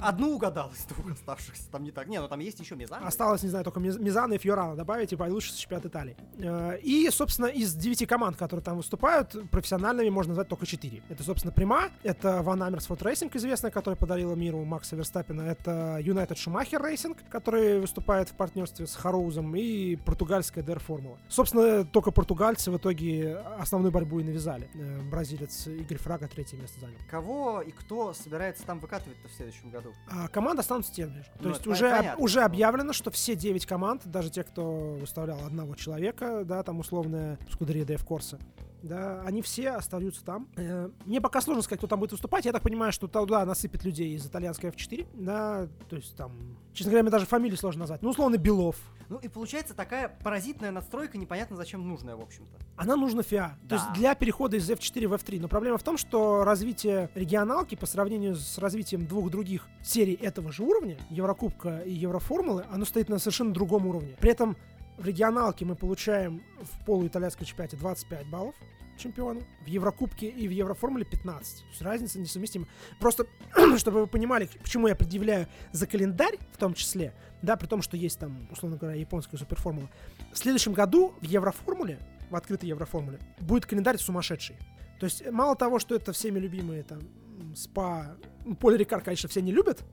[0.00, 1.70] Одну угадал из двух оставшихся.
[1.70, 2.06] Там не так.
[2.08, 3.04] Не, ну там есть еще Мизан.
[3.04, 6.16] Осталось, не знаю, только Миз- Мизано и Фьорано добавить и получится чемпионат Италии.
[6.38, 11.02] Э, И, собственно, из девяти команд, которые там выступают, профессиональными можно назвать только четыре.
[11.08, 16.38] Это, собственно, Prema, это Van Amersfoort Racing, известная, которая подарила миру Макса Ферстаппена, это United
[16.38, 21.18] Schumacher Racing, который выступает в партнерстве с Хароузом, и португальская DR Formula.
[21.28, 24.68] Собственно, только португальцы в итоге основную борьбу и навязали.
[24.74, 26.96] Э, Бразилец Игорь Фрага третье место занял.
[27.10, 29.83] Кого и кто собирается там выкатывать-то в следующем году?
[30.10, 31.24] А команда останутся теми же.
[31.38, 35.38] То Ну, есть уже, об- уже объявлено, что все 9 команд, даже те, кто выставлял
[35.44, 38.38] одного человека, да, там условная Скудерия Дэйв Корса,
[38.84, 40.48] да, они все остаются там.
[40.56, 42.44] Э, Мне пока сложно сказать, кто там будет выступать.
[42.44, 46.32] Я так понимаю, что туда насыпят людей из итальянской F4, да, то есть там,
[46.72, 48.02] честно говоря, мне даже фамилии сложно назвать.
[48.02, 48.76] Ну, условно, Белов.
[49.08, 52.56] Ну и получается такая паразитная надстройка, непонятно зачем нужная, в общем-то.
[52.76, 53.56] Она нужна ФИА.
[53.62, 53.76] То Да.
[53.76, 55.40] есть для перехода из F4 в F3.
[55.40, 60.52] Но проблема в том, что развитие регионалки по сравнению с развитием двух других серий этого
[60.52, 64.16] же уровня, Еврокубка и Евроформулы, оно стоит на совершенно другом уровне.
[64.20, 64.56] При этом
[64.96, 68.54] в регионалке мы получаем в полуитальянской чемпионате 25 баллов
[68.96, 71.58] чемпиона, в Еврокубке и в Евроформуле 15.
[71.58, 72.66] То есть разница несовместима.
[73.00, 73.26] Просто,
[73.76, 77.96] чтобы вы понимали, почему я предъявляю за календарь в том числе, да, при том, что
[77.96, 79.88] есть там, условно говоря, японская суперформула.
[80.32, 81.98] В следующем году в Евроформуле,
[82.30, 84.56] в открытой Евроформуле, будет календарь сумасшедший.
[85.00, 87.00] То есть мало того, что это всеми любимые там
[87.54, 88.16] СПА,
[88.60, 89.84] Поле Рикар, конечно, все не любят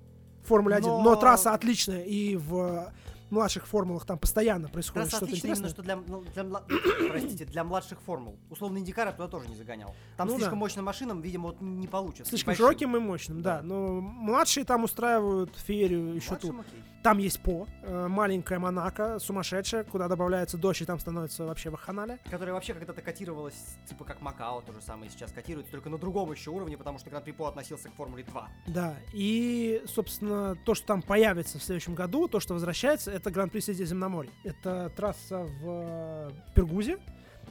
[0.44, 1.02] Формуле 1, но...
[1.02, 2.92] Но- трасса отличная, и в
[3.32, 5.74] младших формулах там постоянно происходит Трасса что-то отличная именно, интересное.
[5.74, 8.38] что для, ну, для простите, для младших формул.
[8.50, 9.96] Условно, Индикар я туда тоже не загонял.
[10.18, 10.60] Там Ну слишком да.
[10.60, 12.30] мощным машинам, видимо, вот не получится.
[12.30, 12.66] Слишком Небольшим.
[12.66, 13.58] широким и мощным, да.
[13.58, 13.64] Да.
[13.64, 16.52] Но младшие там устраивают феерию еще тут.
[16.52, 16.84] Окей.
[17.04, 22.20] Там есть По, э, маленькая Монако, сумасшедшая, куда добавляется дождь, и там становится вообще вахханалия.
[22.30, 23.56] Которая вообще когда-то котировалась,
[23.88, 27.10] типа как Макао, то же самое сейчас котируется, только на другом еще уровне, потому что
[27.10, 28.50] Гран-при По относился к Формуле 2.
[28.68, 33.60] Да, и, собственно, то, что там появится в следующем году, то, что возвращается, это Гран-при
[33.60, 34.32] Средиземноморья.
[34.44, 36.98] Это трасса в э, Пергузе.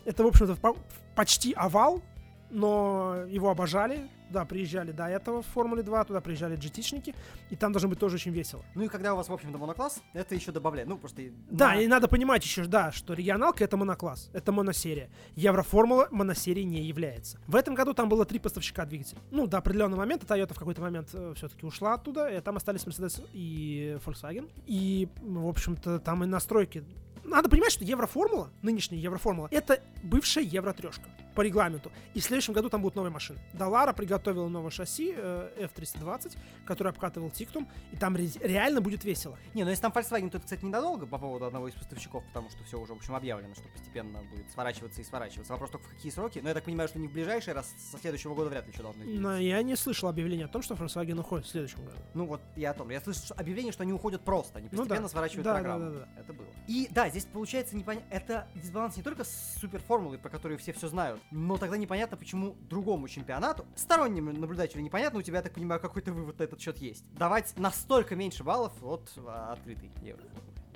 [0.04, 0.76] Это, в общем-то, по-
[1.14, 2.02] почти овал,
[2.50, 4.08] но его обожали.
[4.30, 7.14] Да, приезжали до этого в Формуле 2, туда приезжали GT-шники,
[7.50, 8.62] и там должно быть тоже очень весело.
[8.74, 10.88] Ну и когда у вас, в общем-то, монокласс, это еще добавляет.
[10.88, 11.22] Ну, просто...
[11.50, 15.10] Да, на- и надо понимать еще, да, что регионалка это монокласс, это моносерия.
[15.34, 17.38] Евроформула моносерией не является.
[17.46, 19.20] В этом году там было три поставщика двигателей.
[19.30, 23.26] Ну, до определенного момента Toyota в какой-то момент все-таки ушла оттуда, и там остались Mercedes
[23.32, 24.48] и Volkswagen.
[24.66, 26.84] И, в общем-то, там и настройки.
[27.24, 31.04] Надо понимать, что Евроформула, нынешняя Евроформула, это бывшая Евротрешка
[31.34, 31.90] по регламенту.
[32.14, 33.38] И в следующем году там будут новые машины.
[33.52, 39.38] Далара приготовила новое шасси э, F320, который обкатывал Тиктум, и там ре- реально будет весело.
[39.54, 42.50] Не, ну если там Volkswagen, то это, кстати, недолго по поводу одного из поставщиков, потому
[42.50, 45.52] что все уже, в общем, объявлено, что постепенно будет сворачиваться и сворачиваться.
[45.52, 46.38] Вопрос только в какие сроки.
[46.40, 49.02] Но я так понимаю, что не в ближайшие, раз со следующего года вряд ли должно
[49.02, 49.22] измениться.
[49.22, 51.98] Но я не слышал объявления о том, что Volkswagen уходит в следующем году.
[52.14, 52.90] Ну вот я о том.
[52.90, 55.08] Я слышал что объявление, что они уходят просто, они Ну постепенно да.
[55.08, 55.90] сворачивают Да, программу.
[55.92, 56.46] да, да, Это было.
[56.66, 58.06] И да, здесь получается непонятно.
[58.10, 62.56] Это дисбаланс не только с суперформулой, про которую все все знают, но тогда непонятно, почему
[62.68, 67.04] другому чемпионату, стороннему наблюдателю непонятно, у тебя, так понимаю, какой-то вывод на этот счет есть.
[67.14, 70.24] Давать настолько меньше баллов от а, открытой евро.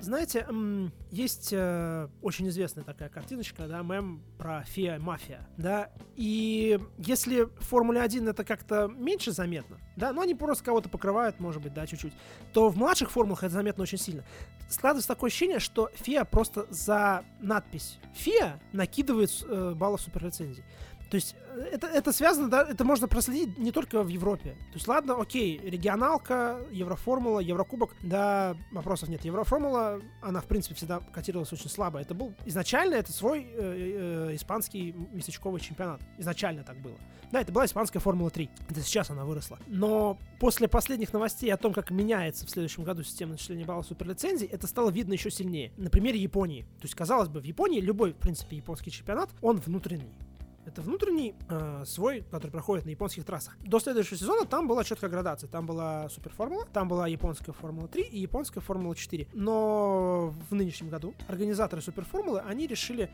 [0.04, 0.46] Знаете,
[1.10, 7.60] есть э, очень известная такая картиночка, да, мем про фея мафия, да, и если в
[7.60, 11.86] Формуле 1 это как-то меньше заметно, да, ну они просто кого-то покрывают, может быть, да,
[11.86, 12.12] чуть-чуть,
[12.52, 14.24] то в младших формулах это заметно очень сильно.
[14.68, 20.64] Складывается такое ощущение, что фея просто за надпись фея накидывает э, баллов суперлицензий.
[21.10, 24.50] То есть э, это, это связано, да, это можно проследить не только в Европе.
[24.50, 29.24] То есть, ладно, окей, регионалка, Евроформула, Еврокубок, да, вопросов нет.
[29.24, 32.00] Евроформула, она, в принципе, всегда котировалась очень слабо.
[32.00, 36.00] Это был изначально это свой э, э, испанский местечковый чемпионат.
[36.18, 36.96] Изначально так было.
[37.34, 38.48] Да, это была испанская Формула 3.
[38.70, 39.58] Это сейчас она выросла.
[39.66, 44.46] Но после последних новостей о том, как меняется в следующем году система начисления баллов суперлицензий,
[44.46, 45.72] это стало видно еще сильнее.
[45.76, 46.62] На примере Японии.
[46.62, 50.12] То есть, казалось бы, в Японии любой, в принципе, японский чемпионат, он внутренний.
[50.66, 53.56] Это внутренний э, свой, который проходит на японских трассах.
[53.60, 55.48] До следующего сезона там была четкая градация.
[55.48, 59.28] Там была суперформула, там была японская формула 3 и японская формула 4.
[59.34, 63.10] Но в нынешнем году организаторы суперформулы, они решили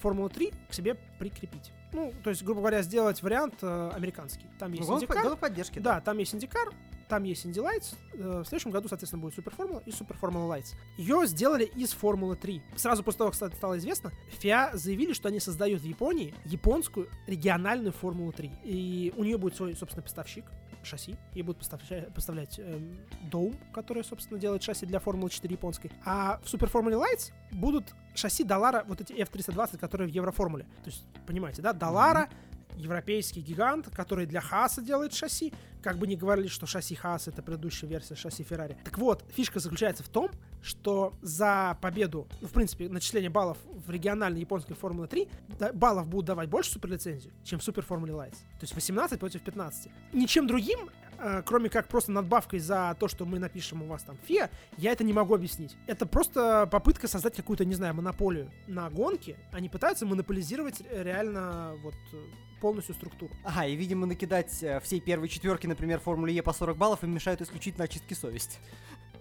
[0.00, 1.72] Формулу 3 к себе прикрепить.
[1.92, 4.46] Ну, то есть, грубо говоря, сделать вариант э, американский.
[4.58, 5.22] Там есть Ну, индикар.
[5.22, 6.68] голос поддержки, Да, там есть индикар,
[7.08, 7.94] там есть Инди Lights.
[8.14, 10.74] Э, В следующем году, соответственно, будет Супер Формула и Супер Формула Lights.
[10.98, 12.60] Ее сделали из Формулы 3.
[12.76, 17.08] Сразу после того, как ста- стало известно, FIA заявили, что они создают в Японии японскую
[17.26, 18.50] региональную Формулу 3.
[18.64, 20.44] И у нее будет свой, собственно, поставщик
[20.86, 21.16] шасси.
[21.34, 22.98] И будут поставлять, поставлять эм,
[23.30, 25.90] Dome, который, собственно, делает шасси для Формулы 4 японской.
[26.04, 30.64] А в Супер Формуле Lights будут шасси Далара, вот эти F320, которые в Евроформуле.
[30.84, 32.28] То есть, понимаете, да, Далара,
[32.76, 35.52] европейский гигант, который для Хааса делает шасси.
[35.82, 38.76] Как бы ни говорили, что шасси Хааса это предыдущая версия шасси Феррари.
[38.84, 40.30] Так вот, фишка заключается в том,
[40.62, 46.08] что за победу, ну, в принципе, начисление баллов в региональной японской Формуле 3, да- баллов
[46.08, 48.38] будут давать больше суперлицензию, чем в Супер Формуле Lights.
[48.58, 49.90] То есть 18 против 15.
[50.12, 54.18] Ничем другим э, кроме как просто надбавкой за то, что мы напишем у вас там
[54.26, 55.76] ФИА, я это не могу объяснить.
[55.86, 59.36] Это просто попытка создать какую-то, не знаю, монополию на гонки.
[59.52, 62.16] Они пытаются монополизировать реально вот э,
[62.60, 63.32] полностью структуру.
[63.44, 67.14] Ага, и, видимо, накидать э, всей первой четверки, например, Формуле Е по 40 баллов им
[67.14, 68.58] мешают исключительно очистки совести.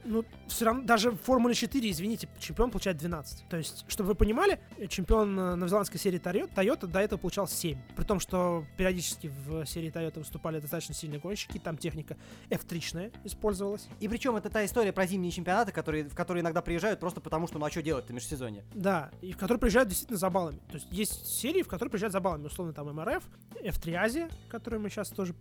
[0.06, 3.50] Ну, все равно, даже в Формуле 4, извините, чемпион получает 12.
[3.50, 7.78] То есть, чтобы вы понимали, чемпион э, новозеландской серии Toyota до этого получал 7.
[7.96, 12.18] При том, что периодически в серии Toyota выступали достаточно сильные гонщики, там техника
[12.50, 13.88] F3-шная использовалась.
[14.00, 17.48] И причем это та история про зимние чемпионаты, которые, в которые иногда приезжают просто потому,
[17.48, 18.64] что ну а что делать-то межсезонье?
[18.74, 20.60] Да, и в которые приезжают действительно за баллами.
[20.70, 22.46] То есть есть серии, в которые приезжают за баллами.
[22.46, 23.24] Условно там МРФ,
[23.64, 25.34] F3 Азия, к которой мы сейчас тоже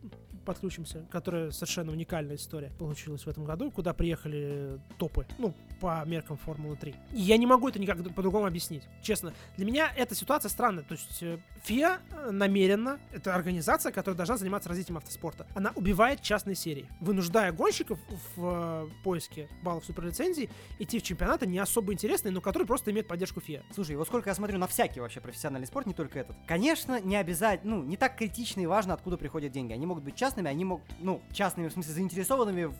[0.44, 4.53] подключимся, которая совершенно уникальная история получилась в этом году, куда приехали
[4.98, 6.94] топы, ну, по меркам Формулы 3.
[7.12, 8.84] И я не могу это никак по-другому объяснить.
[9.02, 10.82] Честно, для меня эта ситуация странная.
[10.82, 16.22] То есть э, ФИА э, намеренно, это организация, которая должна заниматься развитием автоспорта, она убивает
[16.22, 17.98] частные серии, вынуждая гонщиков
[18.36, 20.48] в э, поиске баллов суперлицензии
[20.78, 23.62] идти в чемпионаты не особо интересные, но которые просто имеют поддержку ФИА.
[23.74, 26.36] Слушай, вот сколько я смотрю на всякий вообще профессиональный спорт, не только этот.
[26.46, 29.72] Конечно, не обязательно, ну, не так критично и важно, откуда приходят деньги.
[29.72, 32.74] Они могут быть частными, они могут, ну, частными, в смысле, заинтересованными в,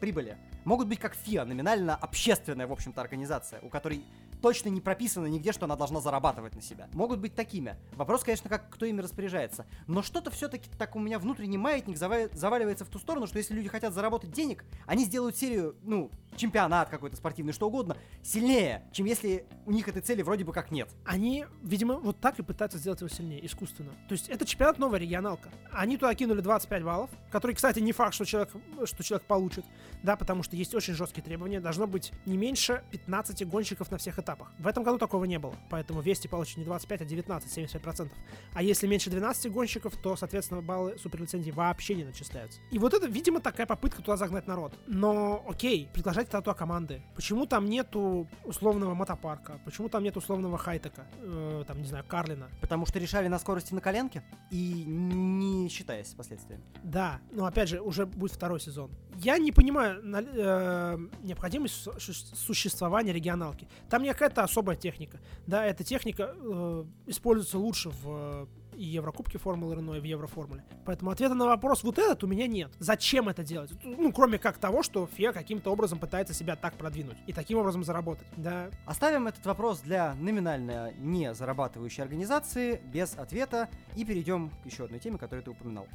[0.00, 0.36] прибыли.
[0.64, 4.04] Могут быть как ФИА, номинально общественная, в общем-то, организация, у которой
[4.46, 6.88] точно не прописано нигде, что она должна зарабатывать на себя.
[6.92, 7.74] Могут быть такими.
[7.94, 9.66] Вопрос, конечно, как кто ими распоряжается.
[9.88, 13.54] Но что-то все-таки так у меня внутренний маятник зава- заваливается в ту сторону, что если
[13.54, 19.06] люди хотят заработать денег, они сделают серию, ну, чемпионат какой-то спортивный, что угодно, сильнее, чем
[19.06, 20.90] если у них этой цели вроде бы как нет.
[21.04, 23.90] Они, видимо, вот так и пытаются сделать его сильнее, искусственно.
[24.08, 25.48] То есть это чемпионат новая регионалка.
[25.72, 28.50] Они туда кинули 25 баллов, которые, кстати, не факт, что человек,
[28.84, 29.64] что человек получит,
[30.04, 31.60] да, потому что есть очень жесткие требования.
[31.60, 34.35] Должно быть не меньше 15 гонщиков на всех этапах.
[34.58, 38.10] В этом году такого не было, поэтому Вести получит не 25, а 19, 75%.
[38.54, 42.60] А если меньше 12 гонщиков, то, соответственно, баллы суперлицензии вообще не начисляются.
[42.70, 44.74] И вот это, видимо, такая попытка туда загнать народ.
[44.86, 47.02] Но, окей, это туда команды.
[47.14, 49.60] Почему там нету условного мотопарка?
[49.64, 51.06] Почему там нет условного хайтека?
[51.20, 52.48] Э, там, не знаю, Карлина.
[52.60, 56.64] Потому что решали на скорости на коленке и не считаясь последствиями.
[56.82, 58.90] Да, но опять же, уже будет второй сезон.
[59.18, 63.68] Я не понимаю э, необходимость су- су- существования регионалки.
[63.88, 65.18] Там не какая-то особая техника.
[65.46, 68.46] Да, эта техника э, используется лучше в э,
[68.76, 70.62] Еврокубке Формулы Рено, и в Евроформуле.
[70.84, 72.70] Поэтому ответа на вопрос вот этот у меня нет.
[72.78, 73.70] Зачем это делать?
[73.84, 77.84] Ну, кроме как того, что ФИА каким-то образом пытается себя так продвинуть и таким образом
[77.84, 78.26] заработать.
[78.36, 84.84] Да, Оставим этот вопрос для номинально не зарабатывающей организации без ответа и перейдем к еще
[84.84, 85.86] одной теме, которую ты упоминал.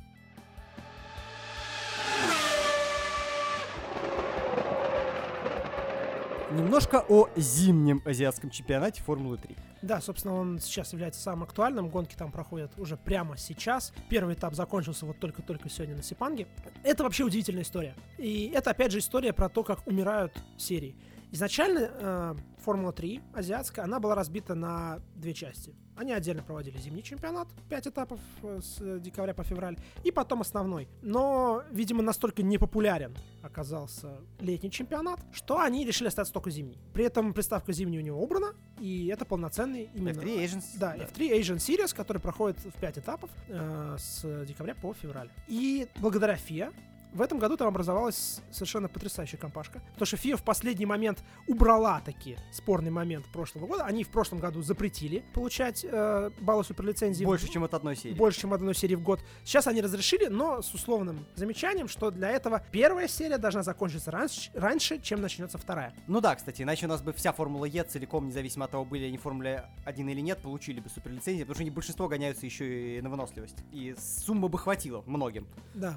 [6.54, 9.56] Немножко о зимнем азиатском чемпионате Формулы 3.
[9.84, 11.88] Да, собственно, он сейчас является самым актуальным.
[11.88, 13.93] Гонки там проходят уже прямо сейчас.
[14.10, 16.47] Первый этап закончился вот только-только сегодня на Сипанге.
[16.84, 17.95] Это вообще удивительная история.
[18.18, 20.93] И это, опять же, история про то, как умирают серии.
[21.32, 25.74] Изначально э, Формула 3 азиатская, она была разбита на две части.
[25.96, 30.90] Они отдельно проводили зимний чемпионат, 5 этапов э, с декабря по февраль, и потом основной.
[31.02, 36.80] Но, видимо, настолько непопулярен оказался летний чемпионат, что они решили остаться только зимний.
[36.94, 40.20] При этом приставка зимний у него убрана, и это полноценный именно...
[40.20, 41.06] F3 Asian, да, да.
[41.06, 45.30] F3 Asian Series, который проходит в 5 этапов э, с декабря по февраль.
[45.48, 46.74] И благодаря FIA
[47.14, 49.82] в этом году там образовалась совершенно потрясающая компашка.
[49.93, 53.84] Потому что FIA в последний момент убрала таки спорный момент прошлого года.
[53.86, 57.26] Они в прошлом году запретили получать э, баллы суперлицензии.
[57.26, 58.14] Больше, чем от одной серии.
[58.14, 59.20] Больше, чем от одной серии в год.
[59.43, 64.51] Сейчас они разрешили, но с условным замечанием, что для этого первая серия должна закончиться раньше,
[64.53, 65.93] раньше чем начнется вторая.
[66.07, 69.05] Ну да, кстати, иначе у нас бы вся Формула Е целиком, независимо от того, были
[69.05, 72.97] они в Формуле 1 или нет, получили бы суперлицензии, потому что они большинство гоняются еще
[72.97, 73.57] и на выносливость.
[73.72, 75.47] И сумма бы хватило многим.
[75.74, 75.95] Да.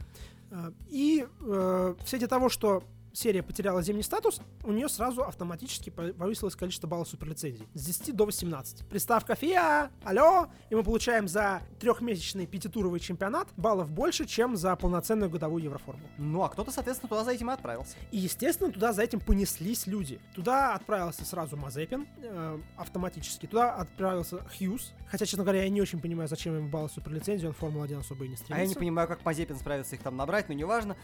[0.55, 2.85] А, и э, в свете того, что
[3.15, 7.67] серия потеряла зимний статус, у нее сразу автоматически повысилось количество баллов суперлицензий.
[7.75, 8.87] С 10 до 18.
[8.89, 15.31] Приставка ФИА, алло, и мы получаем за трехмесячный пятитуровый чемпионат баллов больше, чем за полноценную
[15.31, 16.09] годовую Евроформулу.
[16.19, 17.97] Ну, а кто-то, соответственно, туда за этим и отправился.
[18.11, 20.21] И, естественно, туда за этим понеслись люди.
[20.35, 23.47] Туда отправился сразу Мазепин э, автоматически.
[23.47, 24.93] Туда отправился Хьюз.
[25.07, 28.29] Хотя, честно говоря, я не очень понимаю, зачем ему баллы суперлицензии, он Формула-1 особо и
[28.29, 28.57] не стремится.
[28.57, 30.97] А я не понимаю, как Мазепин справится их там набрать, но неважно.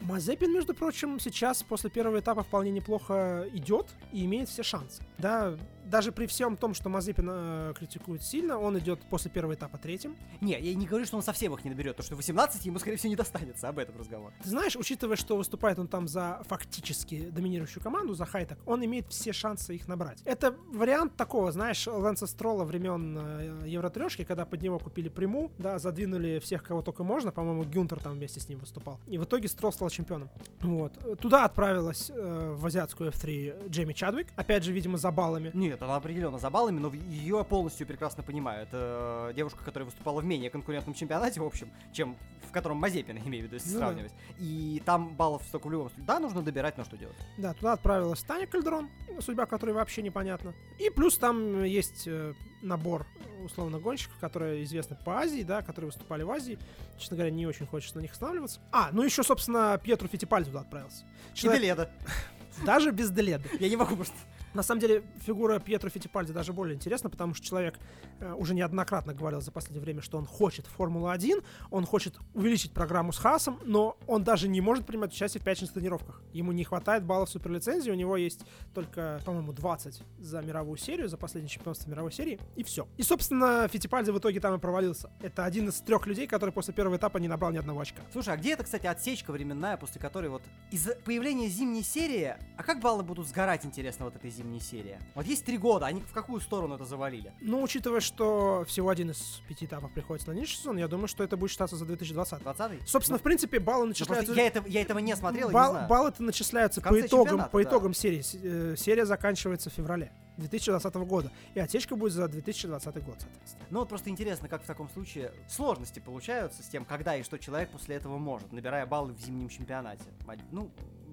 [0.00, 5.02] Мазепин, между прочим, сейчас после первого этапа вполне неплохо идет и имеет все шансы.
[5.18, 5.56] Да,
[5.94, 10.16] даже при всем том, что Мазепин э, критикует сильно, он идет после первого этапа третьим.
[10.40, 12.96] Не, я не говорю, что он совсем их не наберет, потому что 18 ему, скорее
[12.96, 14.32] всего, не достанется, об этом разговор.
[14.42, 19.06] Ты знаешь, учитывая, что выступает он там за фактически доминирующую команду, за Хайтек, он имеет
[19.08, 20.20] все шансы их набрать.
[20.24, 25.78] Это вариант такого, знаешь, Лэнса Строла времен э, Евротрешки, когда под него купили приму, да,
[25.78, 28.98] задвинули всех, кого только можно, по-моему, Гюнтер там вместе с ним выступал.
[29.06, 30.28] И в итоге Строл стал чемпионом.
[30.60, 31.20] Вот.
[31.20, 35.52] Туда отправилась э, в азиатскую F3 Джейми Чадвик, опять же, видимо, за баллами.
[35.54, 38.62] Нет, она определенно за баллами, но ее полностью прекрасно понимаю.
[38.62, 42.16] Это девушка, которая выступала в менее конкурентном чемпионате, в общем, чем
[42.48, 44.12] в котором Мазепина, имею в виду, если ну, сравнивать.
[44.12, 44.34] Да.
[44.38, 46.06] И там баллов столько в любом случае.
[46.06, 47.16] Да, нужно добирать, но что делать?
[47.38, 50.54] Да, туда отправилась Таня Кальдрон, судьба которой вообще непонятна.
[50.78, 53.06] И плюс там есть э, набор
[53.44, 56.58] условно гонщиков, которые известны по Азии, да, которые выступали в Азии.
[56.98, 58.60] Честно говоря, не очень хочется на них останавливаться.
[58.72, 61.04] А, ну еще, собственно, Пьетру Фитипальди туда отправился.
[61.34, 61.60] Человек...
[61.60, 61.90] И Деледа.
[62.64, 63.48] Даже без Деледа.
[63.58, 64.16] Я не могу просто...
[64.54, 67.78] На самом деле, фигура Пьетро Фитипальди даже более интересна, потому что человек
[68.20, 73.12] э, уже неоднократно говорил за последнее время, что он хочет Формулу-1, он хочет увеличить программу
[73.12, 76.22] с Хасом, но он даже не может принимать участие в пятничных тренировках.
[76.32, 78.42] Ему не хватает баллов суперлицензии, у него есть
[78.72, 82.86] только, по-моему, 20 за мировую серию, за последнее чемпионство мировой серии, и все.
[82.96, 85.10] И, собственно, Фитипальди в итоге там и провалился.
[85.20, 88.02] Это один из трех людей, который после первого этапа не набрал ни одного очка.
[88.12, 92.62] Слушай, а где это, кстати, отсечка временная, после которой вот из-за появления зимней серии, а
[92.62, 94.98] как баллы будут сгорать, интересно, вот этой зимней зимней серии.
[95.14, 97.32] Вот есть три года, они в какую сторону это завалили?
[97.40, 101.24] Ну, учитывая, что всего один из пяти этапов приходится на нижний сезон, я думаю, что
[101.24, 102.42] это будет считаться за 2020.
[102.42, 104.32] 20 Собственно, ну, в принципе, баллы начисляются...
[104.34, 105.88] Я, это, я этого не смотрел, Бал, не знаю.
[105.88, 107.98] Баллы-то начисляются по итогам, по итогам да.
[107.98, 108.22] серии.
[108.42, 110.12] Э, серия заканчивается в феврале.
[110.36, 111.30] 2020 года.
[111.54, 113.66] И отсечка будет за 2020 год, соответственно.
[113.70, 117.38] Ну вот просто интересно, как в таком случае сложности получаются с тем, когда и что
[117.38, 120.04] человек после этого может, набирая баллы в зимнем чемпионате.
[120.50, 120.70] Ну,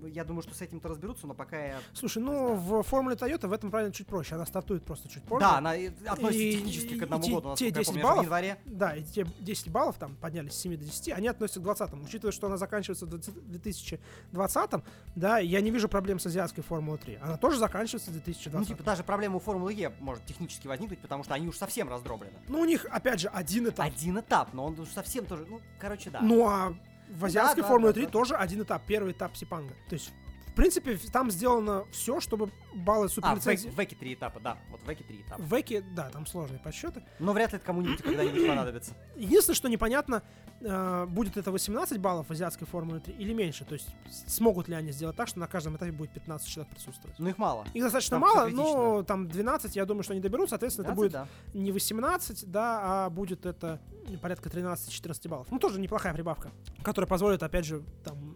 [0.08, 1.80] я думаю, что с этим-то разберутся, но пока я...
[1.94, 4.36] Слушай, ну, в формуле Toyota в этом правильно чуть проще.
[4.36, 5.42] Она стартует просто чуть позже.
[5.42, 5.72] Да, она
[6.08, 7.56] относится и, технически к одному и году.
[7.56, 8.58] Те 10 помню, баллов, в январе.
[8.66, 11.94] Да, и те 10 баллов там поднялись с 7 до 10, они относятся к 20
[11.94, 14.72] Учитывая, что она заканчивается в 2020
[15.16, 17.20] да, я не вижу проблем с азиатской Формулой 3.
[17.22, 21.00] Она тоже заканчивается в 2020 Ну, типа, даже проблема у Формулы Е может технически возникнуть,
[21.00, 22.32] потому что они уж совсем раздроблены.
[22.48, 23.86] Ну, у них, опять же, один этап.
[23.86, 26.22] Один этап, но он уж совсем тоже, ну, короче, да.
[26.22, 26.74] Ну, а
[27.10, 28.10] в азиатской да, Формуле да, 3 да.
[28.10, 28.84] тоже один этап.
[28.86, 29.74] Первый этап Сипанга.
[29.90, 30.14] То есть
[30.52, 33.70] в принципе, там сделано все, чтобы баллы суперлицензии...
[33.70, 34.58] А, в Веке три этапа, да.
[34.70, 35.42] Вот в Веке три этапа.
[35.42, 37.04] В Веке, да, там сложные подсчеты.
[37.20, 38.94] Но вряд ли это кому-нибудь когда-нибудь понадобится.
[39.16, 40.24] Единственное, что непонятно,
[40.60, 43.64] э, будет это 18 баллов в азиатской Формуле 3 или меньше.
[43.64, 43.88] То есть
[44.28, 47.18] смогут ли они сделать так, что на каждом этапе будет 15 человек присутствовать.
[47.18, 47.66] Ну их мало.
[47.74, 50.50] Их достаточно там мало, но там 12, я думаю, что они доберут.
[50.50, 51.58] Соответственно, 12, это будет да.
[51.58, 53.80] не 18, да, а будет это
[54.22, 55.48] порядка 13-14 баллов.
[55.50, 56.52] Ну, тоже неплохая прибавка,
[56.84, 58.31] которая позволит, опять же, там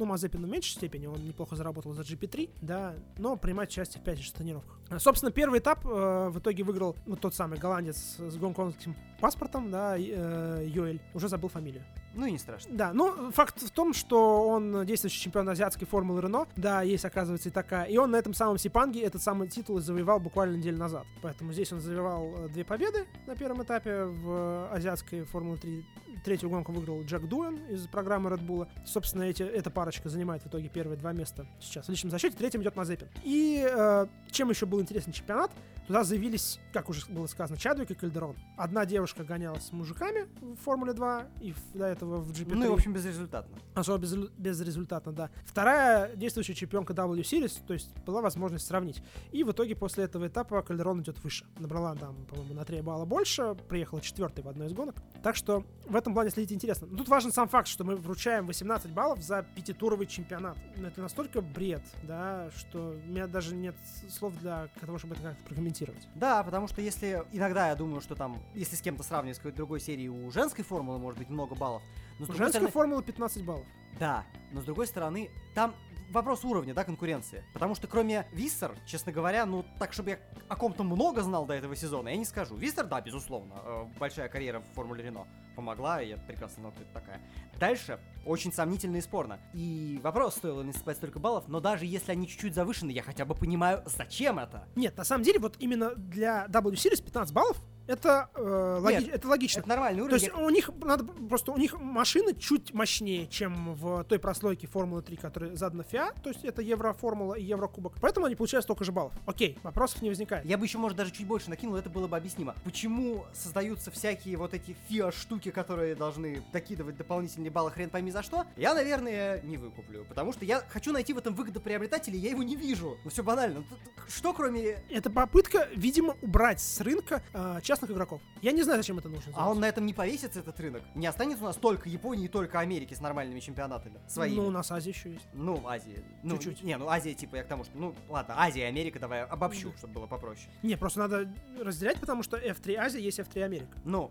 [0.00, 4.04] ну, Мазепину в меньшей степени, он неплохо заработал за GP3, да, но принимать участие в
[4.04, 4.78] 5 тренировках.
[4.98, 9.96] Собственно, первый этап э, в итоге выиграл вот тот самый голландец с гонконгским паспортом, да,
[9.96, 11.84] э, Йоэль, уже забыл фамилию.
[12.14, 12.74] Ну и не страшно.
[12.74, 16.48] Да, ну факт в том, что он действующий чемпион азиатской формулы Рено.
[16.56, 17.84] Да, есть, оказывается, и такая.
[17.84, 21.06] И он на этом самом Сипанге этот самый титул завоевал буквально неделю назад.
[21.22, 25.86] Поэтому здесь он завоевал э, две победы на первом этапе в азиатской Формуле 3
[26.24, 28.68] третью гонку выиграл Джек Дуэн из программы Red Bull.
[28.84, 32.36] Собственно, эти, эта парочка занимает в итоге первые два места сейчас в личном зачете.
[32.36, 33.08] Третьим идет Мазепин.
[33.22, 35.50] И э, чем еще был интересен чемпионат?
[35.90, 38.36] Туда заявились, как уже было сказано, Чадвик и Кальдерон.
[38.56, 42.54] Одна девушка гонялась с мужиками в Формуле 2 и до этого в GP3.
[42.54, 43.58] Ну и, в общем, безрезультатно.
[43.74, 45.30] Особо без, безрезультатно, да.
[45.44, 49.02] Вторая действующая чемпионка W Series, то есть была возможность сравнить.
[49.32, 51.44] И в итоге после этого этапа Кальдерон идет выше.
[51.58, 54.94] Набрала там, по-моему, на 3 балла больше, приехала четвертой в одной из гонок.
[55.24, 56.88] Так что в этом плане следить интересно.
[56.90, 60.58] Но тут важен сам факт, что мы вручаем 18 баллов за пятитуровый чемпионат.
[60.76, 63.76] Это настолько бред, да, что у меня даже нет
[64.08, 66.08] слов для того, чтобы это как-то прокомментировать.
[66.16, 69.58] Да, потому что если иногда я думаю, что там, если с кем-то сравнивать с какой-то
[69.58, 71.82] другой серии, у женской формулы может быть много баллов.
[72.18, 73.66] Но У женской стороны- формулы 15 баллов.
[73.98, 75.74] Да, но с другой стороны, там
[76.10, 77.44] вопрос уровня, да, конкуренции.
[77.52, 81.54] Потому что кроме Виссер, честно говоря, ну так, чтобы я о ком-то много знал до
[81.54, 82.56] этого сезона, я не скажу.
[82.56, 86.82] Виссер, да, безусловно, э, большая карьера в Формуле Рено помогла, и я прекрасно знал, кто
[86.82, 87.20] это такая.
[87.58, 89.38] Дальше очень сомнительно и спорно.
[89.52, 93.24] И вопрос, стоило ли насыпать столько баллов, но даже если они чуть-чуть завышены, я хотя
[93.24, 94.68] бы понимаю, зачем это.
[94.76, 97.56] Нет, на самом деле, вот именно для W Series 15 баллов
[97.90, 99.60] это, э, логи- Нет, это логично.
[99.60, 100.20] Это нормальный То уровень.
[100.22, 105.02] есть у них надо просто у них машины чуть мощнее, чем в той прослойке Формулы
[105.02, 107.94] 3, которая задана ФИА, то есть это Евроформула и Еврокубок.
[108.00, 109.12] Поэтому они получают столько же баллов.
[109.26, 110.44] Окей, вопросов не возникает.
[110.44, 112.54] Я бы еще, может, даже чуть больше накинул, это было бы объяснимо.
[112.64, 118.44] Почему создаются всякие вот эти фиа-штуки, которые должны докидывать дополнительные баллы хрен пойми за что?
[118.56, 120.04] Я, наверное, не выкуплю.
[120.08, 122.96] Потому что я хочу найти в этом выгодоприобретателя, я его не вижу.
[123.04, 123.64] Ну все банально.
[124.08, 124.82] Что кроме...
[124.88, 128.20] Это попытка, видимо, убрать с рынка э, частных игроков.
[128.42, 129.32] Я не знаю, зачем это нужно.
[129.32, 129.50] А делать.
[129.52, 130.82] он на этом не повесится, этот рынок?
[130.94, 133.98] Не останется у нас только Японии и только Америки с нормальными чемпионатами?
[134.08, 134.36] Своими?
[134.36, 135.26] Ну, у нас Азия еще есть.
[135.32, 136.02] Ну, Азия.
[136.22, 136.62] Ну, Чуть-чуть.
[136.62, 137.76] Не, ну Азия, типа, я к тому, что...
[137.76, 139.78] Ну, ладно, Азия и Америка давай обобщу, Мгм.
[139.78, 140.48] чтобы было попроще.
[140.62, 143.78] Не, просто надо разделять, потому что F3 Азия есть F3 Америка.
[143.84, 144.10] Ну,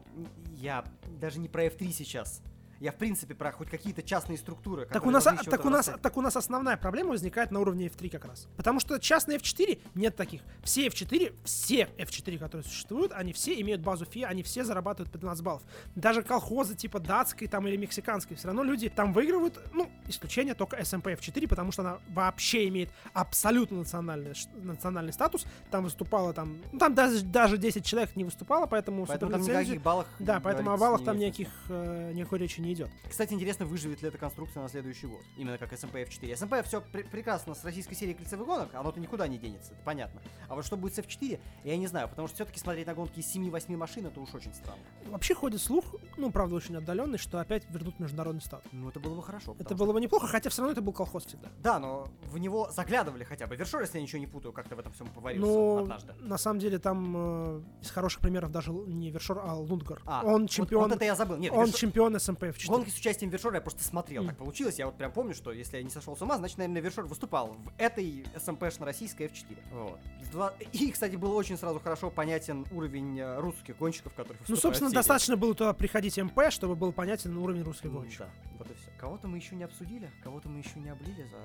[0.55, 0.83] я
[1.19, 2.41] даже не про F3 сейчас.
[2.79, 4.85] Я, в принципе, про хоть какие-то частные структуры.
[4.85, 6.01] Так у, нас, а- так, у нас, рассказать.
[6.01, 8.47] так у нас основная проблема возникает на уровне F3 как раз.
[8.55, 10.41] Потому что частные F4 нет таких.
[10.63, 15.17] Все F4, все F4, которые существуют, они все имеют базу FIA, они все зарабатывают по
[15.17, 15.61] 15 баллов.
[15.95, 20.77] Даже колхозы типа датской там или мексиканской, все равно люди там выигрывают, ну, исключение только
[20.77, 25.45] SMP F4, потому что она вообще имеет абсолютно национальный, национальный статус.
[25.69, 29.81] Там выступало там, ну, там даже, даже 10 человек не выступало, поэтому, Поэтому там никаких
[29.81, 30.07] баллах...
[30.19, 32.89] Да, поэтому о баллах там никаких, э, никакой речи не идет.
[32.89, 33.09] смысла.
[33.09, 35.21] Кстати, интересно, выживет ли эта конструкция на следующий год.
[35.37, 36.33] Именно как SMP F4.
[36.33, 40.21] SMP все прекрасно с российской серией кольцевых гонок, оно-то никуда не денется, это понятно.
[40.47, 43.19] А вот что будет с F4, я не знаю, потому что все-таки смотреть на гонки
[43.19, 44.81] из 7-8 машин, это уж очень странно.
[45.07, 45.85] Вообще ходит слух,
[46.17, 48.69] ну, правда, очень отдаленный, что опять вернут международный статус.
[48.71, 49.55] Ну, это было бы хорошо.
[49.59, 51.49] Это было бы неплохо, хотя все равно это был колхоз всегда.
[51.61, 53.55] Да, но в него заглядывали хотя бы.
[53.55, 56.13] Вершор, если я ничего не путаю, как-то в этом всем поварился Но однажды.
[56.19, 60.01] на самом деле там э, из хороших примеров даже не Вершор, а Лундгар.
[60.05, 61.37] А, он вот- чемпион, Вот, это я забыл.
[61.37, 62.77] Нет, он Вершор- чемпион СМП 4.
[62.77, 64.29] Гонки с участием Вершора я просто смотрел, Мгм.
[64.31, 64.77] так получилось.
[64.79, 67.53] Я вот прям помню, что если я не сошел с ума, значит, наверное, Вершор выступал
[67.53, 69.57] в этой СМПшно российской F4.
[69.71, 69.99] Вот.
[70.31, 74.91] Два- И, кстати, был очень сразу хорошо понятен уровень э, русских гонщиков, которые Ну, собственно,
[74.91, 78.25] достаточно было туда приходить МП, чтобы был понятен уровень русской Ну, гонщика.
[78.43, 78.91] Да, вот и все.
[78.99, 81.37] Кого-то мы еще не обсудили, кого-то мы еще не облили за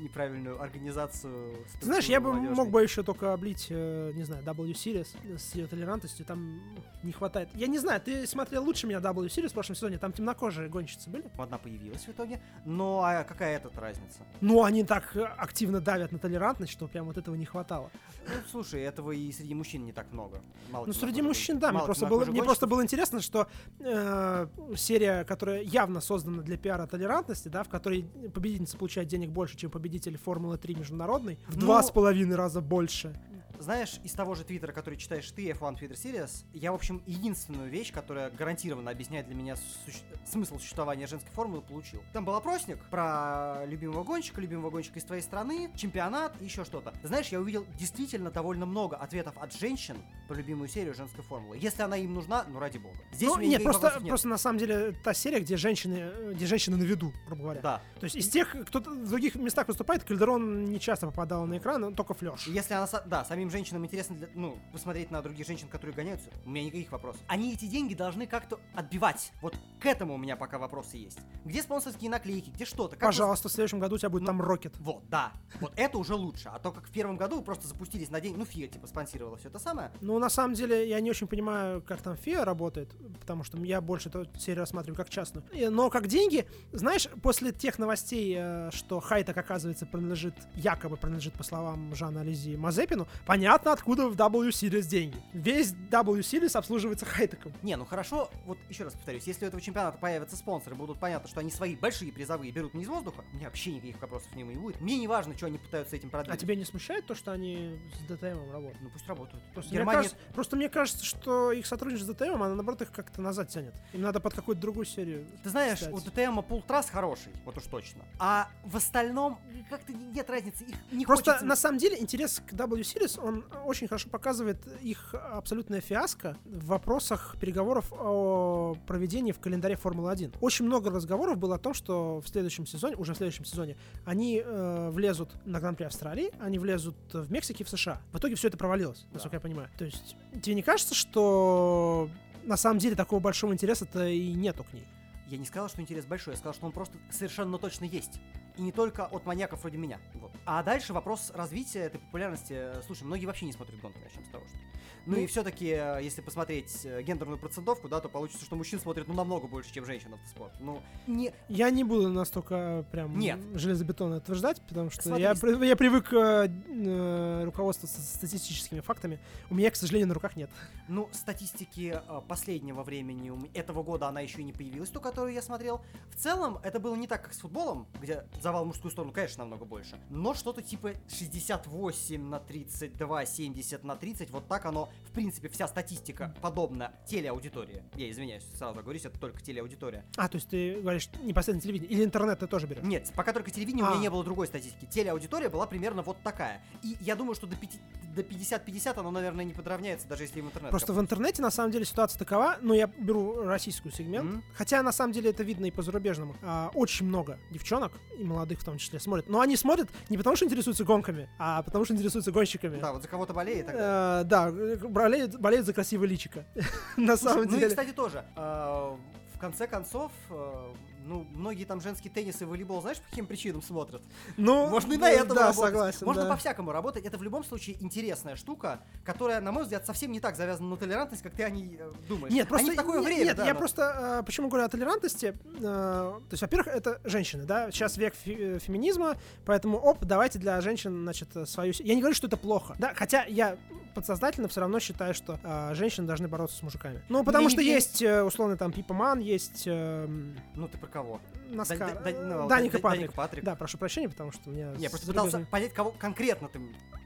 [0.00, 1.56] неправильную организацию.
[1.80, 2.72] Знаешь, я бы структуры мог молодежной.
[2.72, 6.60] бы еще только облить, э, не знаю, W Series с ее толерантностью, там
[7.02, 7.48] не хватает.
[7.54, 11.10] Я не знаю, ты смотрел лучше меня W Series в прошлом сезоне, там темнокожие гонщицы
[11.10, 11.24] были?
[11.36, 14.20] Одна появилась в итоге, но а какая тут разница?
[14.40, 17.90] Ну, они так э, активно давят на толерантность, что прям вот этого не хватало.
[18.26, 20.40] Ну, слушай, этого и среди мужчин не так много.
[20.70, 23.48] Мало Ну, среди мужчин, да, мне просто, было, мне просто было интересно, что
[23.80, 24.46] э,
[24.76, 28.02] серия, которая явно создана для пиара толерантности, да, в которой
[28.34, 32.60] победительница получает денег больше, чем победитель Формулы 3 международной, в Ну, два с половиной раза
[32.60, 33.14] больше.
[33.58, 37.68] Знаешь, из того же твиттера, который читаешь ты, F1 Twitter Series, я, в общем, единственную
[37.70, 42.02] вещь, которая гарантированно объясняет для меня суще- смысл существования женской формулы, получил.
[42.12, 46.92] Там был опросник про любимого гонщика, любимого гонщика из твоей страны, чемпионат и еще что-то.
[47.02, 49.96] Знаешь, я увидел действительно довольно много ответов от женщин
[50.28, 51.58] про любимую серию женской формулы.
[51.60, 52.96] Если она им нужна, ну ради бога.
[53.12, 54.08] Здесь Ну, нет, просто, нет.
[54.08, 57.60] просто на самом деле та серия, где женщины, э, где женщины на виду, грубо говоря.
[57.60, 57.82] Да.
[57.98, 61.94] То есть из тех, кто в других местах выступает, Кальдерон не часто попадал на экран,
[61.94, 62.46] только флеш.
[62.46, 66.30] И Если она, да, самим женщинам интересно, для- ну, посмотреть на других женщин, которые гоняются,
[66.44, 67.20] у меня никаких вопросов.
[67.28, 69.32] Они эти деньги должны как-то отбивать.
[69.42, 71.18] Вот к этому у меня пока вопросы есть.
[71.44, 72.96] Где спонсорские наклейки, где что-то?
[72.96, 74.76] Как вы- Пожалуйста, в следующем году у тебя будет Ну, там Рокет.
[74.78, 75.32] Вот, да.
[75.60, 76.48] Вот это уже лучше.
[76.48, 79.36] А то, как в первом году вы просто запустились на день, ну, фига, типа, спонсировала
[79.36, 79.90] все это самое.
[80.00, 83.80] Ну, на самом деле, я не очень понимаю, как там ФИА работает, потому что я
[83.80, 85.44] больше эту серию рассматриваю как частную.
[85.52, 91.34] И- Но как деньги, знаешь, после тех новостей, э, что Хайтек, оказывается, принадлежит, якобы принадлежит,
[91.34, 95.16] по словам Жана Ализи, Мазепину, понятно, понятно, откуда в W Series деньги.
[95.32, 97.52] Весь W Series обслуживается хайтеком.
[97.62, 101.28] Не, ну хорошо, вот еще раз повторюсь, если у этого чемпионата появятся спонсоры, будут понятно,
[101.28, 104.34] что они свои большие призовые берут не из воздуха, у меня вообще никаких вопросов к
[104.34, 104.80] нему не будет.
[104.80, 106.40] Мне не важно, что они пытаются этим А продвинуть.
[106.40, 108.82] тебя не смущает то, что они с ДТМом работают?
[108.82, 109.42] Ну пусть работают.
[109.54, 109.98] Просто, мне Германия...
[109.98, 113.74] кажется, просто мне кажется, что их сотрудничество с ДТМом, оно наоборот их как-то назад тянет.
[113.92, 115.24] Им надо под какую-то другую серию.
[115.44, 115.94] Ты знаешь, кстати.
[115.94, 118.04] у ДТМа пул-трасс хороший, вот уж точно.
[118.18, 119.38] А в остальном
[119.70, 121.46] как-то нет разницы, их не Просто хочется...
[121.46, 126.66] на самом деле интерес к W Series, он очень хорошо показывает их абсолютное фиаско в
[126.66, 130.36] вопросах переговоров о проведении в календаре Формулы-1.
[130.40, 134.42] Очень много разговоров было о том, что в следующем сезоне, уже в следующем сезоне, они
[134.44, 138.00] э, влезут на Гран-при Австралии, они влезут в Мексике и в США.
[138.12, 139.68] В итоге все это провалилось, насколько я понимаю.
[139.78, 142.08] То есть тебе не кажется, что
[142.44, 144.86] на самом деле такого большого интереса-то и нету к ней?
[145.28, 148.20] Я не сказал, что интерес большой, я сказал, что он просто совершенно точно есть.
[148.56, 150.00] И не только от маньяков вроде меня.
[150.14, 150.32] Вот.
[150.50, 152.82] А дальше вопрос развития этой популярности.
[152.86, 154.56] Слушай, многие вообще не смотрят гонки, начнем с того, что.
[155.04, 159.08] Ну, Ну, и все-таки, если посмотреть э, гендерную процентовку, да, то получится, что мужчин смотрят
[159.08, 160.52] ну намного больше, чем женщин автоспорт.
[160.60, 163.38] Ну, не, Я не буду настолько прям Нет.
[163.54, 169.18] железобетонно утверждать, потому что Смотри, я, при- я привык э, э, руководствоваться статистическими фактами.
[169.50, 170.50] У меня, к сожалению, на руках нет.
[170.88, 175.42] Ну, статистики э, последнего времени, этого года она еще и не появилась, ту, которую я
[175.42, 175.82] смотрел.
[176.10, 179.44] В целом, это было не так, как с футболом, где завал в мужскую сторону, конечно,
[179.44, 179.98] намного больше.
[180.10, 185.68] Но что-то типа 68 на 32, 70 на 30, вот так оно, в принципе, вся
[185.68, 187.82] статистика подобна телеаудитории.
[187.94, 190.04] Я извиняюсь, сразу говорюсь, это только телеаудитория.
[190.16, 191.90] А, то есть ты говоришь непосредственно телевидение.
[191.90, 192.82] Или интернет ты тоже берешь?
[192.84, 194.02] Нет, пока только телевидение, у меня А.
[194.02, 194.86] не было другой статистики.
[194.86, 196.62] Телеаудитория была примерно вот такая.
[196.82, 197.80] И я думаю, что до пяти-
[198.14, 200.70] до 50-50 оно, наверное, не подравняется, даже если в интернет.
[200.70, 204.44] Просто в интернете, на самом деле, ситуация такова, ну, я беру российскую сегмент, Мгм.
[204.54, 206.36] хотя, на самом деле, это видно и по зарубежному.
[206.42, 209.28] А, очень много девчонок, и молодых в том числе, смотрят.
[209.28, 212.78] Но они смотрят не потому, что интересуются гонками, а потому, что интересуются гонщиками.
[212.80, 213.66] Да, вот за кого-то болеет.
[213.66, 213.82] далее.
[213.82, 214.50] Э, Да,
[214.88, 216.44] болеют, болеют за красивое личико.
[216.96, 217.68] На самом ну и, деле.
[217.68, 218.24] кстати, тоже.
[218.36, 218.96] э,
[219.34, 220.72] В конце концов, э,
[221.08, 224.02] ну, многие там женский теннис и волейбол, знаешь, по каким причинам смотрят?
[224.36, 225.60] Ну, Можно и на э, этом Да, работать.
[225.64, 226.06] согласен.
[226.06, 226.28] Можно да.
[226.30, 227.04] по-всякому работать.
[227.06, 230.76] Это в любом случае интересная штука, которая, на мой взгляд, совсем не так завязана на
[230.76, 232.32] толерантность, как ты о ней э, думаешь.
[232.32, 234.68] Нет, просто Они такое нет, время, нет, да, я но- просто э, почему говорю о
[234.68, 235.34] толерантности.
[235.56, 237.70] э, то есть, во-первых, это женщины, да.
[237.70, 241.72] Сейчас век фе- э, феминизма, поэтому оп, давайте для женщин, значит, свою.
[241.78, 242.92] Я не говорю, что это плохо, да.
[242.94, 243.56] Хотя я
[243.98, 247.02] подсознательно все равно считаю, что э, женщины должны бороться с мужиками.
[247.08, 250.86] Ну, потому не что есть э, условно там Пипа Ман, есть эм, Ну, ты про
[250.86, 251.20] кого?
[251.48, 253.00] Наскар, Да- да- э, ну, Даника Да- Патрик.
[253.00, 253.44] Даника Патрик.
[253.44, 254.72] Да, прошу прощения, потому что у меня.
[254.78, 256.60] Я просто пытался понять, кого конкретно ты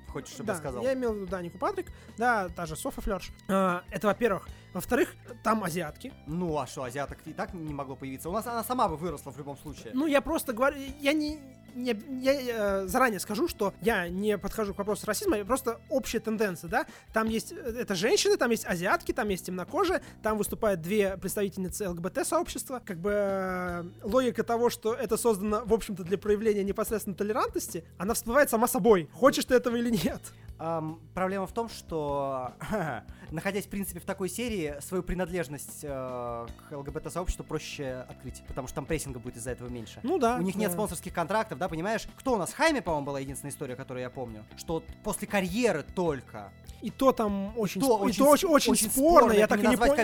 [0.08, 0.82] хочешь, чтобы да, я сказал.
[0.82, 1.86] я имел в виду Данику Патрик,
[2.18, 3.32] да, та же Софа Флерш.
[3.48, 4.48] А, это во-первых.
[4.72, 6.12] Во-вторых, там азиатки.
[6.26, 8.28] Ну, а что, азиаток и так не могло появиться?
[8.28, 9.90] У нас она сама бы выросла в любом случае.
[9.94, 11.38] Ну, я просто говорю, я не,
[11.74, 12.32] не- я
[12.82, 16.86] э, заранее скажу, что я не подхожу к вопросу расизма, я просто общая тенденция, да.
[17.12, 21.88] Там есть, э, это женщины, там есть азиатки, там есть темнокожие, там выступают две представительницы
[21.90, 22.80] ЛГБТ-сообщества.
[22.84, 28.14] Как бы э, логика того, что это создано, в общем-то, для проявления непосредственно толерантности, она
[28.14, 30.20] всплывает сама собой, хочешь ты этого или нет.
[30.58, 32.52] Ам, проблема в том, что
[33.32, 38.76] находясь, в принципе, в такой серии, свою принадлежность э, к ЛГБТ-сообществу проще открыть, потому что
[38.76, 40.00] там прессинга будет из-за этого меньше.
[40.02, 40.36] Ну да.
[40.36, 40.74] У них нет да.
[40.74, 42.06] спонсорских контрактов, да, понимаешь?
[42.18, 42.52] Кто у нас?
[42.52, 44.44] Хайме, по-моему, была единственная история, которую я помню.
[44.56, 46.52] Что после карьеры только.
[46.80, 49.32] И то там очень, то сп- и очень то с- очень, очень очень спорно, спорно,
[49.38, 49.94] я так и не понял.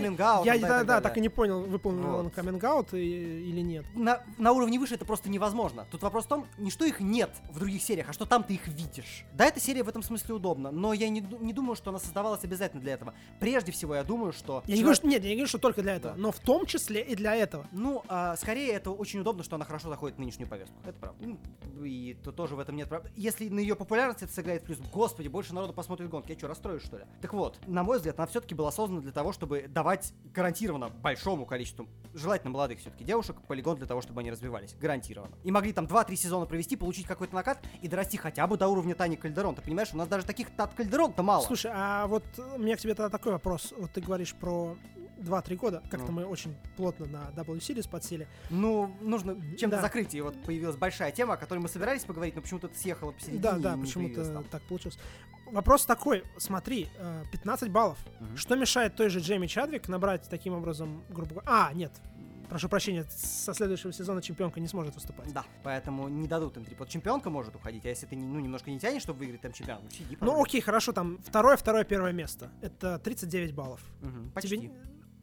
[0.45, 2.21] Я, да, и да, да, так и не понял, выполнил Вот.
[2.21, 3.85] он каминг-аут и- или нет.
[3.97, 5.87] На, на уровне выше это просто невозможно.
[5.91, 8.55] Тут вопрос в том, не что их нет в других сериях, а что там ты
[8.55, 9.25] их видишь.
[9.35, 12.45] Да, эта серия в этом смысле удобна, но я не, не думаю, что она создавалась
[12.45, 13.13] обязательно для этого.
[13.41, 14.63] Прежде всего, я думаю, что...
[14.67, 16.21] Я не человек- говорю, что, нет, я не говорю, что только для этого, Да.
[16.21, 17.67] но в том числе и для этого.
[17.73, 20.75] Ну, а, скорее, это очень удобно, что она хорошо заходит в нынешнюю повестку.
[20.85, 21.25] Это правда.
[21.25, 21.39] Ну,
[21.85, 25.29] И то тоже в этом нет прав- Если на ее популярность это сыграет плюс, господи,
[25.29, 26.33] больше народу посмотрит гонки.
[26.33, 27.05] Я что, расстроюсь, что ли?
[27.23, 31.47] Так вот, на мой взгляд, она все-таки была создана для того, чтобы давать гарантированно большому
[31.47, 34.75] количеству, желательно молодых все-таки девушек, полигон для того, чтобы они развивались.
[34.81, 35.37] Гарантированно.
[35.45, 38.95] И могли там 2-3 сезона провести, получить какой-то накат и дорасти хотя бы до уровня
[38.97, 39.55] Тани Кальдерон.
[39.55, 41.43] Ты понимаешь, у нас даже таких Тат Кальдерон-то мало.
[41.45, 42.25] Слушай, а вот
[42.57, 43.73] у меня к тебе тогда такой вопрос.
[43.77, 44.77] Вот ты говоришь про
[45.19, 45.83] 2-3 года.
[45.91, 46.13] Как-то Ну.
[46.13, 48.29] мы очень плотно на W Series подсели.
[48.51, 49.83] Ну, нужно чем-то Да.
[49.83, 50.15] закрыть.
[50.15, 53.43] И вот появилась большая тема, о которой мы собирались поговорить, но почему-то это съехало посередине.
[53.43, 54.99] Да, да, почему-то так получилось.
[55.51, 57.99] Вопрос такой, смотри, э, 15 баллов.
[58.21, 58.37] Мгм.
[58.37, 61.49] Что мешает той же Джейми Чадвик набрать таким образом, грубо говоря...
[61.51, 61.91] А, нет,
[62.49, 65.33] прошу прощения, со следующего сезона чемпионка не сможет выступать.
[65.33, 66.79] Да, поэтому не дадут им трип.
[66.79, 69.83] Вот чемпионка может уходить, а если ты ну, немножко не тянешь, чтобы выиграть там чемпионат,
[69.85, 72.51] ну сиди, Ну окей, хорошо, там второе, второе, первое место.
[72.61, 73.81] Это 39 баллов.
[74.01, 74.57] Мгм, почти.
[74.57, 74.73] Тебе-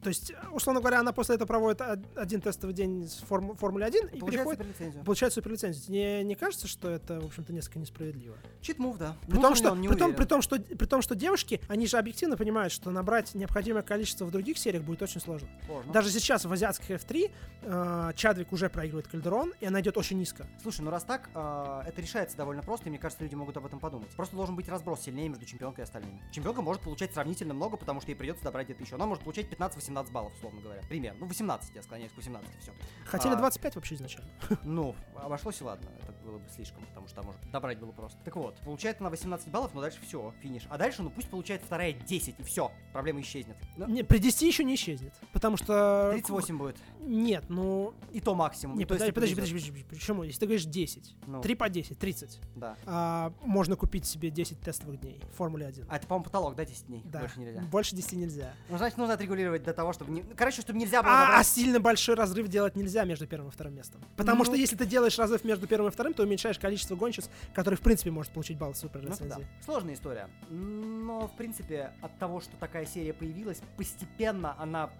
[0.06, 3.86] То есть, условно говоря, она после этого проводит од- один тестовый день с форму- Формуле
[3.86, 5.04] 1 и Получается переходит, суперлицензию.
[5.04, 5.84] получает суперлицензию.
[5.84, 8.36] Тебе не кажется, что это, в общем-то, несколько несправедливо?
[8.60, 9.16] Чит-мув, да.
[9.26, 11.98] При том, что, не при, том, при, том, что, при том, что девушки, они же
[11.98, 15.48] объективно понимают, что набрать необходимое количество в других сериях будет очень сложно.
[15.66, 15.92] Сложно.
[15.92, 17.32] Даже сейчас в азиатских F3
[17.62, 20.46] э, Чадвик уже проигрывает Кальдерон, и она идет очень низко.
[20.62, 23.66] Слушай, ну раз так, а, это решается довольно просто, и мне кажется, люди могут об
[23.66, 24.10] этом подумать.
[24.10, 26.22] Просто должен быть разброс сильнее между чемпионкой и остальными.
[26.30, 28.94] Чемпионка может получать сравнительно много, потому что ей придется добрать где-то еще.
[28.94, 30.82] Она может получать 15-18 баллов, условно говоря.
[30.88, 31.20] Примерно.
[31.20, 32.72] Ну, 18, я склоняюсь к 18, все.
[33.04, 33.36] Хотели А.
[33.36, 34.30] 25 вообще изначально.
[34.64, 38.18] Ну, обошлось и ладно, это было бы слишком, потому что там может добрать было просто.
[38.24, 40.64] Так вот, получает она 18 баллов, но дальше все, финиш.
[40.68, 43.56] А дальше, ну пусть получает вторая 10, и все, проблема исчезнет.
[43.76, 45.14] Ну, Не, при 10 еще не исчезнет.
[45.32, 46.10] Потому что...
[46.12, 46.76] 38 будет.
[47.00, 47.94] Нет, ну...
[48.12, 48.76] И то максимум.
[48.78, 49.52] Не, то есть, подожди, подожди, повезет.
[49.54, 50.22] подожди, подожди, Почему?
[50.24, 52.40] Если ты говоришь 10, Ну, 3 по 10, 30.
[52.56, 52.76] Да.
[52.86, 55.86] а, можно купить себе 10 тестовых дней в Формуле 1.
[55.88, 57.02] А это, по-моему, потолок, да, 10 дней?
[57.04, 57.20] Да.
[57.20, 57.60] Больше нельзя.
[57.70, 58.52] Больше 10 нельзя.
[58.68, 60.10] Ну, значит, нужно отрегулировать до того, чтобы...
[60.12, 60.22] Не...
[60.22, 63.48] ну, Короче, чтобы нельзя было А, а набрать- сильно большой разрыв делать нельзя между первым
[63.50, 64.00] и вторым местом.
[64.16, 64.44] Потому Ну.
[64.46, 67.82] что если ты делаешь разрыв между первым и вторым, то уменьшаешь количество гонщиц, которые в
[67.82, 69.28] принципе может получить балл Ну, это суперлицензии.
[69.28, 69.62] да.
[69.64, 70.28] Сложная история.
[70.50, 74.90] Но, в принципе, от того, что такая серия появилась, постепенно она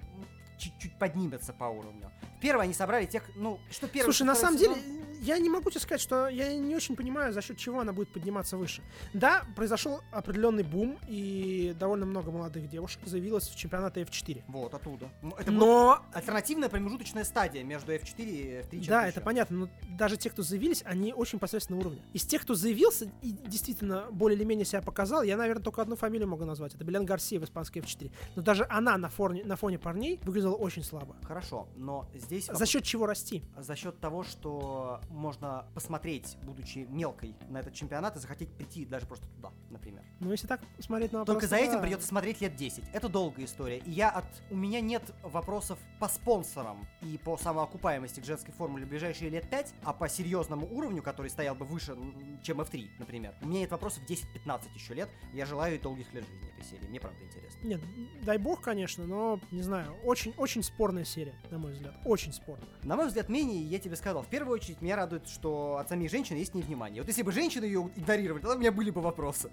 [0.59, 2.11] чуть-чуть поднимется по уровню.
[2.41, 4.07] Первое они собрали тех, ну, что первый...
[4.07, 7.33] Слушай, на самом сезон- деле, я не могу тебе сказать, что я не очень понимаю,
[7.33, 8.83] за счет чего она будет подниматься выше.
[9.13, 14.45] Да, произошел определенный бум, и довольно много молодых девушек заявилось в чемпионаты F4.
[14.49, 15.11] Вот, оттуда.
[15.39, 18.71] Это Но альтернативная промежуточная стадия между F4 и F3.
[18.71, 22.03] чем-то Да, это понятно, но даже те, кто заявились, они очень посредственного уровня.
[22.13, 25.97] Из тех, кто заявился и действительно более или менее себя показал, я, наверное, только одну
[25.97, 26.75] фамилию могу назвать.
[26.75, 28.11] Это Белен Гарсия в испанской F4.
[28.37, 31.17] Но даже она на фоне, на фоне парней выглядела очень слабо.
[31.23, 32.47] Хорошо, но здесь...
[32.47, 33.43] За счет чего расти?
[33.57, 39.07] За счет того, что можно посмотреть, будучи мелкой, на этот чемпионат и захотеть прийти даже
[39.07, 40.05] просто туда, например.
[40.21, 41.35] Ну, если так смотреть на вопрос...
[41.35, 41.83] Только за этим да.
[41.83, 42.85] придется смотреть лет 10.
[42.93, 43.79] Это долгая история.
[43.79, 44.27] И я от...
[44.51, 49.49] У меня нет вопросов по спонсорам и по самоокупаемости к женской формуле в ближайшие лет
[49.49, 51.97] 5, а по серьезному уровню, который стоял бы выше,
[52.43, 53.35] чем F3, например.
[53.43, 55.09] У меня нет вопросов 10-15 еще лет.
[55.33, 56.87] Я желаю ей долгих лет жизни этой серии.
[56.89, 57.67] Мне правда интересно.
[57.67, 57.81] Нет,
[58.23, 61.95] дай бог, конечно, но, не знаю, очень-очень спорная серия, на мой взгляд.
[62.05, 62.69] Очень спорная.
[62.83, 66.11] На мой взгляд, менее, я тебе сказал, в первую очередь меня радует, что от самих
[66.11, 67.03] женщин есть невнимание.
[67.03, 69.51] Вот если бы женщины ее игнорировали, тогда у меня были бы вопросы.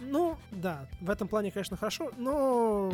[0.00, 2.92] Ну, да, в этом плане, конечно, хорошо, но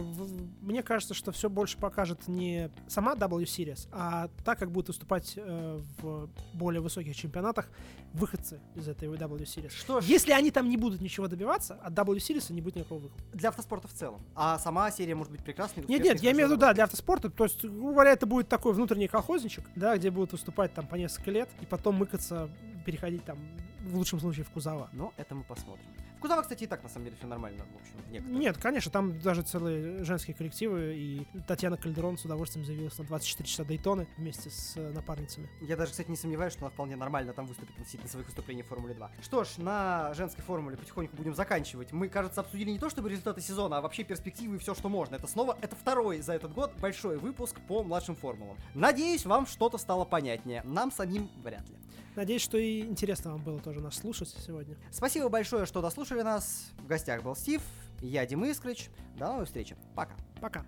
[0.61, 5.35] мне кажется, что все больше покажет не сама W Series, а так, как будут выступать
[5.37, 7.69] э, в более высоких чемпионатах
[8.13, 9.71] выходцы из этой W Series.
[9.71, 13.01] Что ж, Если они там не будут ничего добиваться, от W Series не будет никакого
[13.01, 13.23] выхода.
[13.33, 14.23] для автоспорта в целом.
[14.35, 15.85] А сама серия может быть прекрасной.
[15.89, 17.31] Нет, нет, я имею в виду, да, для автоспорта.
[17.31, 20.95] То есть, грубо говоря, это будет такой внутренний колхозничек, да, где будут выступать там по
[20.95, 22.49] несколько лет, и потом мыкаться,
[22.85, 23.39] переходить там,
[23.81, 24.89] в лучшем случае, в кузова.
[24.93, 25.85] Но это мы посмотрим.
[26.23, 28.41] Кузова, кстати, и так на самом деле все нормально, в общем, в некоторых.
[28.41, 33.49] Нет, конечно, там даже целые женские коллективы, и Татьяна Кальдерон с удовольствием заявилась на 24
[33.49, 35.51] часа Дейтоны вместе с э, напарницами.
[35.61, 38.69] Я даже, кстати, не сомневаюсь, что она вполне нормально там выступит относительно своих выступлений в
[38.69, 39.11] Формуле 2.
[39.21, 41.91] Что ж, на женской формуле потихоньку будем заканчивать.
[41.93, 45.17] Мы, кажется, обсудили не то чтобы результаты сезона, а вообще перспективы и все, что можно.
[45.17, 48.57] Это снова, это второй за этот год большой выпуск по младшим формулам.
[48.75, 50.63] Надеюсь, вам что-то стало понятнее.
[50.65, 51.82] Нам самим вряд ли.
[52.15, 54.77] Надеюсь, что и интересно вам было тоже нас слушать сегодня.
[54.91, 56.71] Спасибо большое, что дослушали нас.
[56.79, 57.63] В гостях был Стив,
[58.01, 58.91] я Дима Искрыч.
[59.17, 59.77] До новой встречи.
[59.95, 60.15] Пока.
[60.41, 60.65] Пока.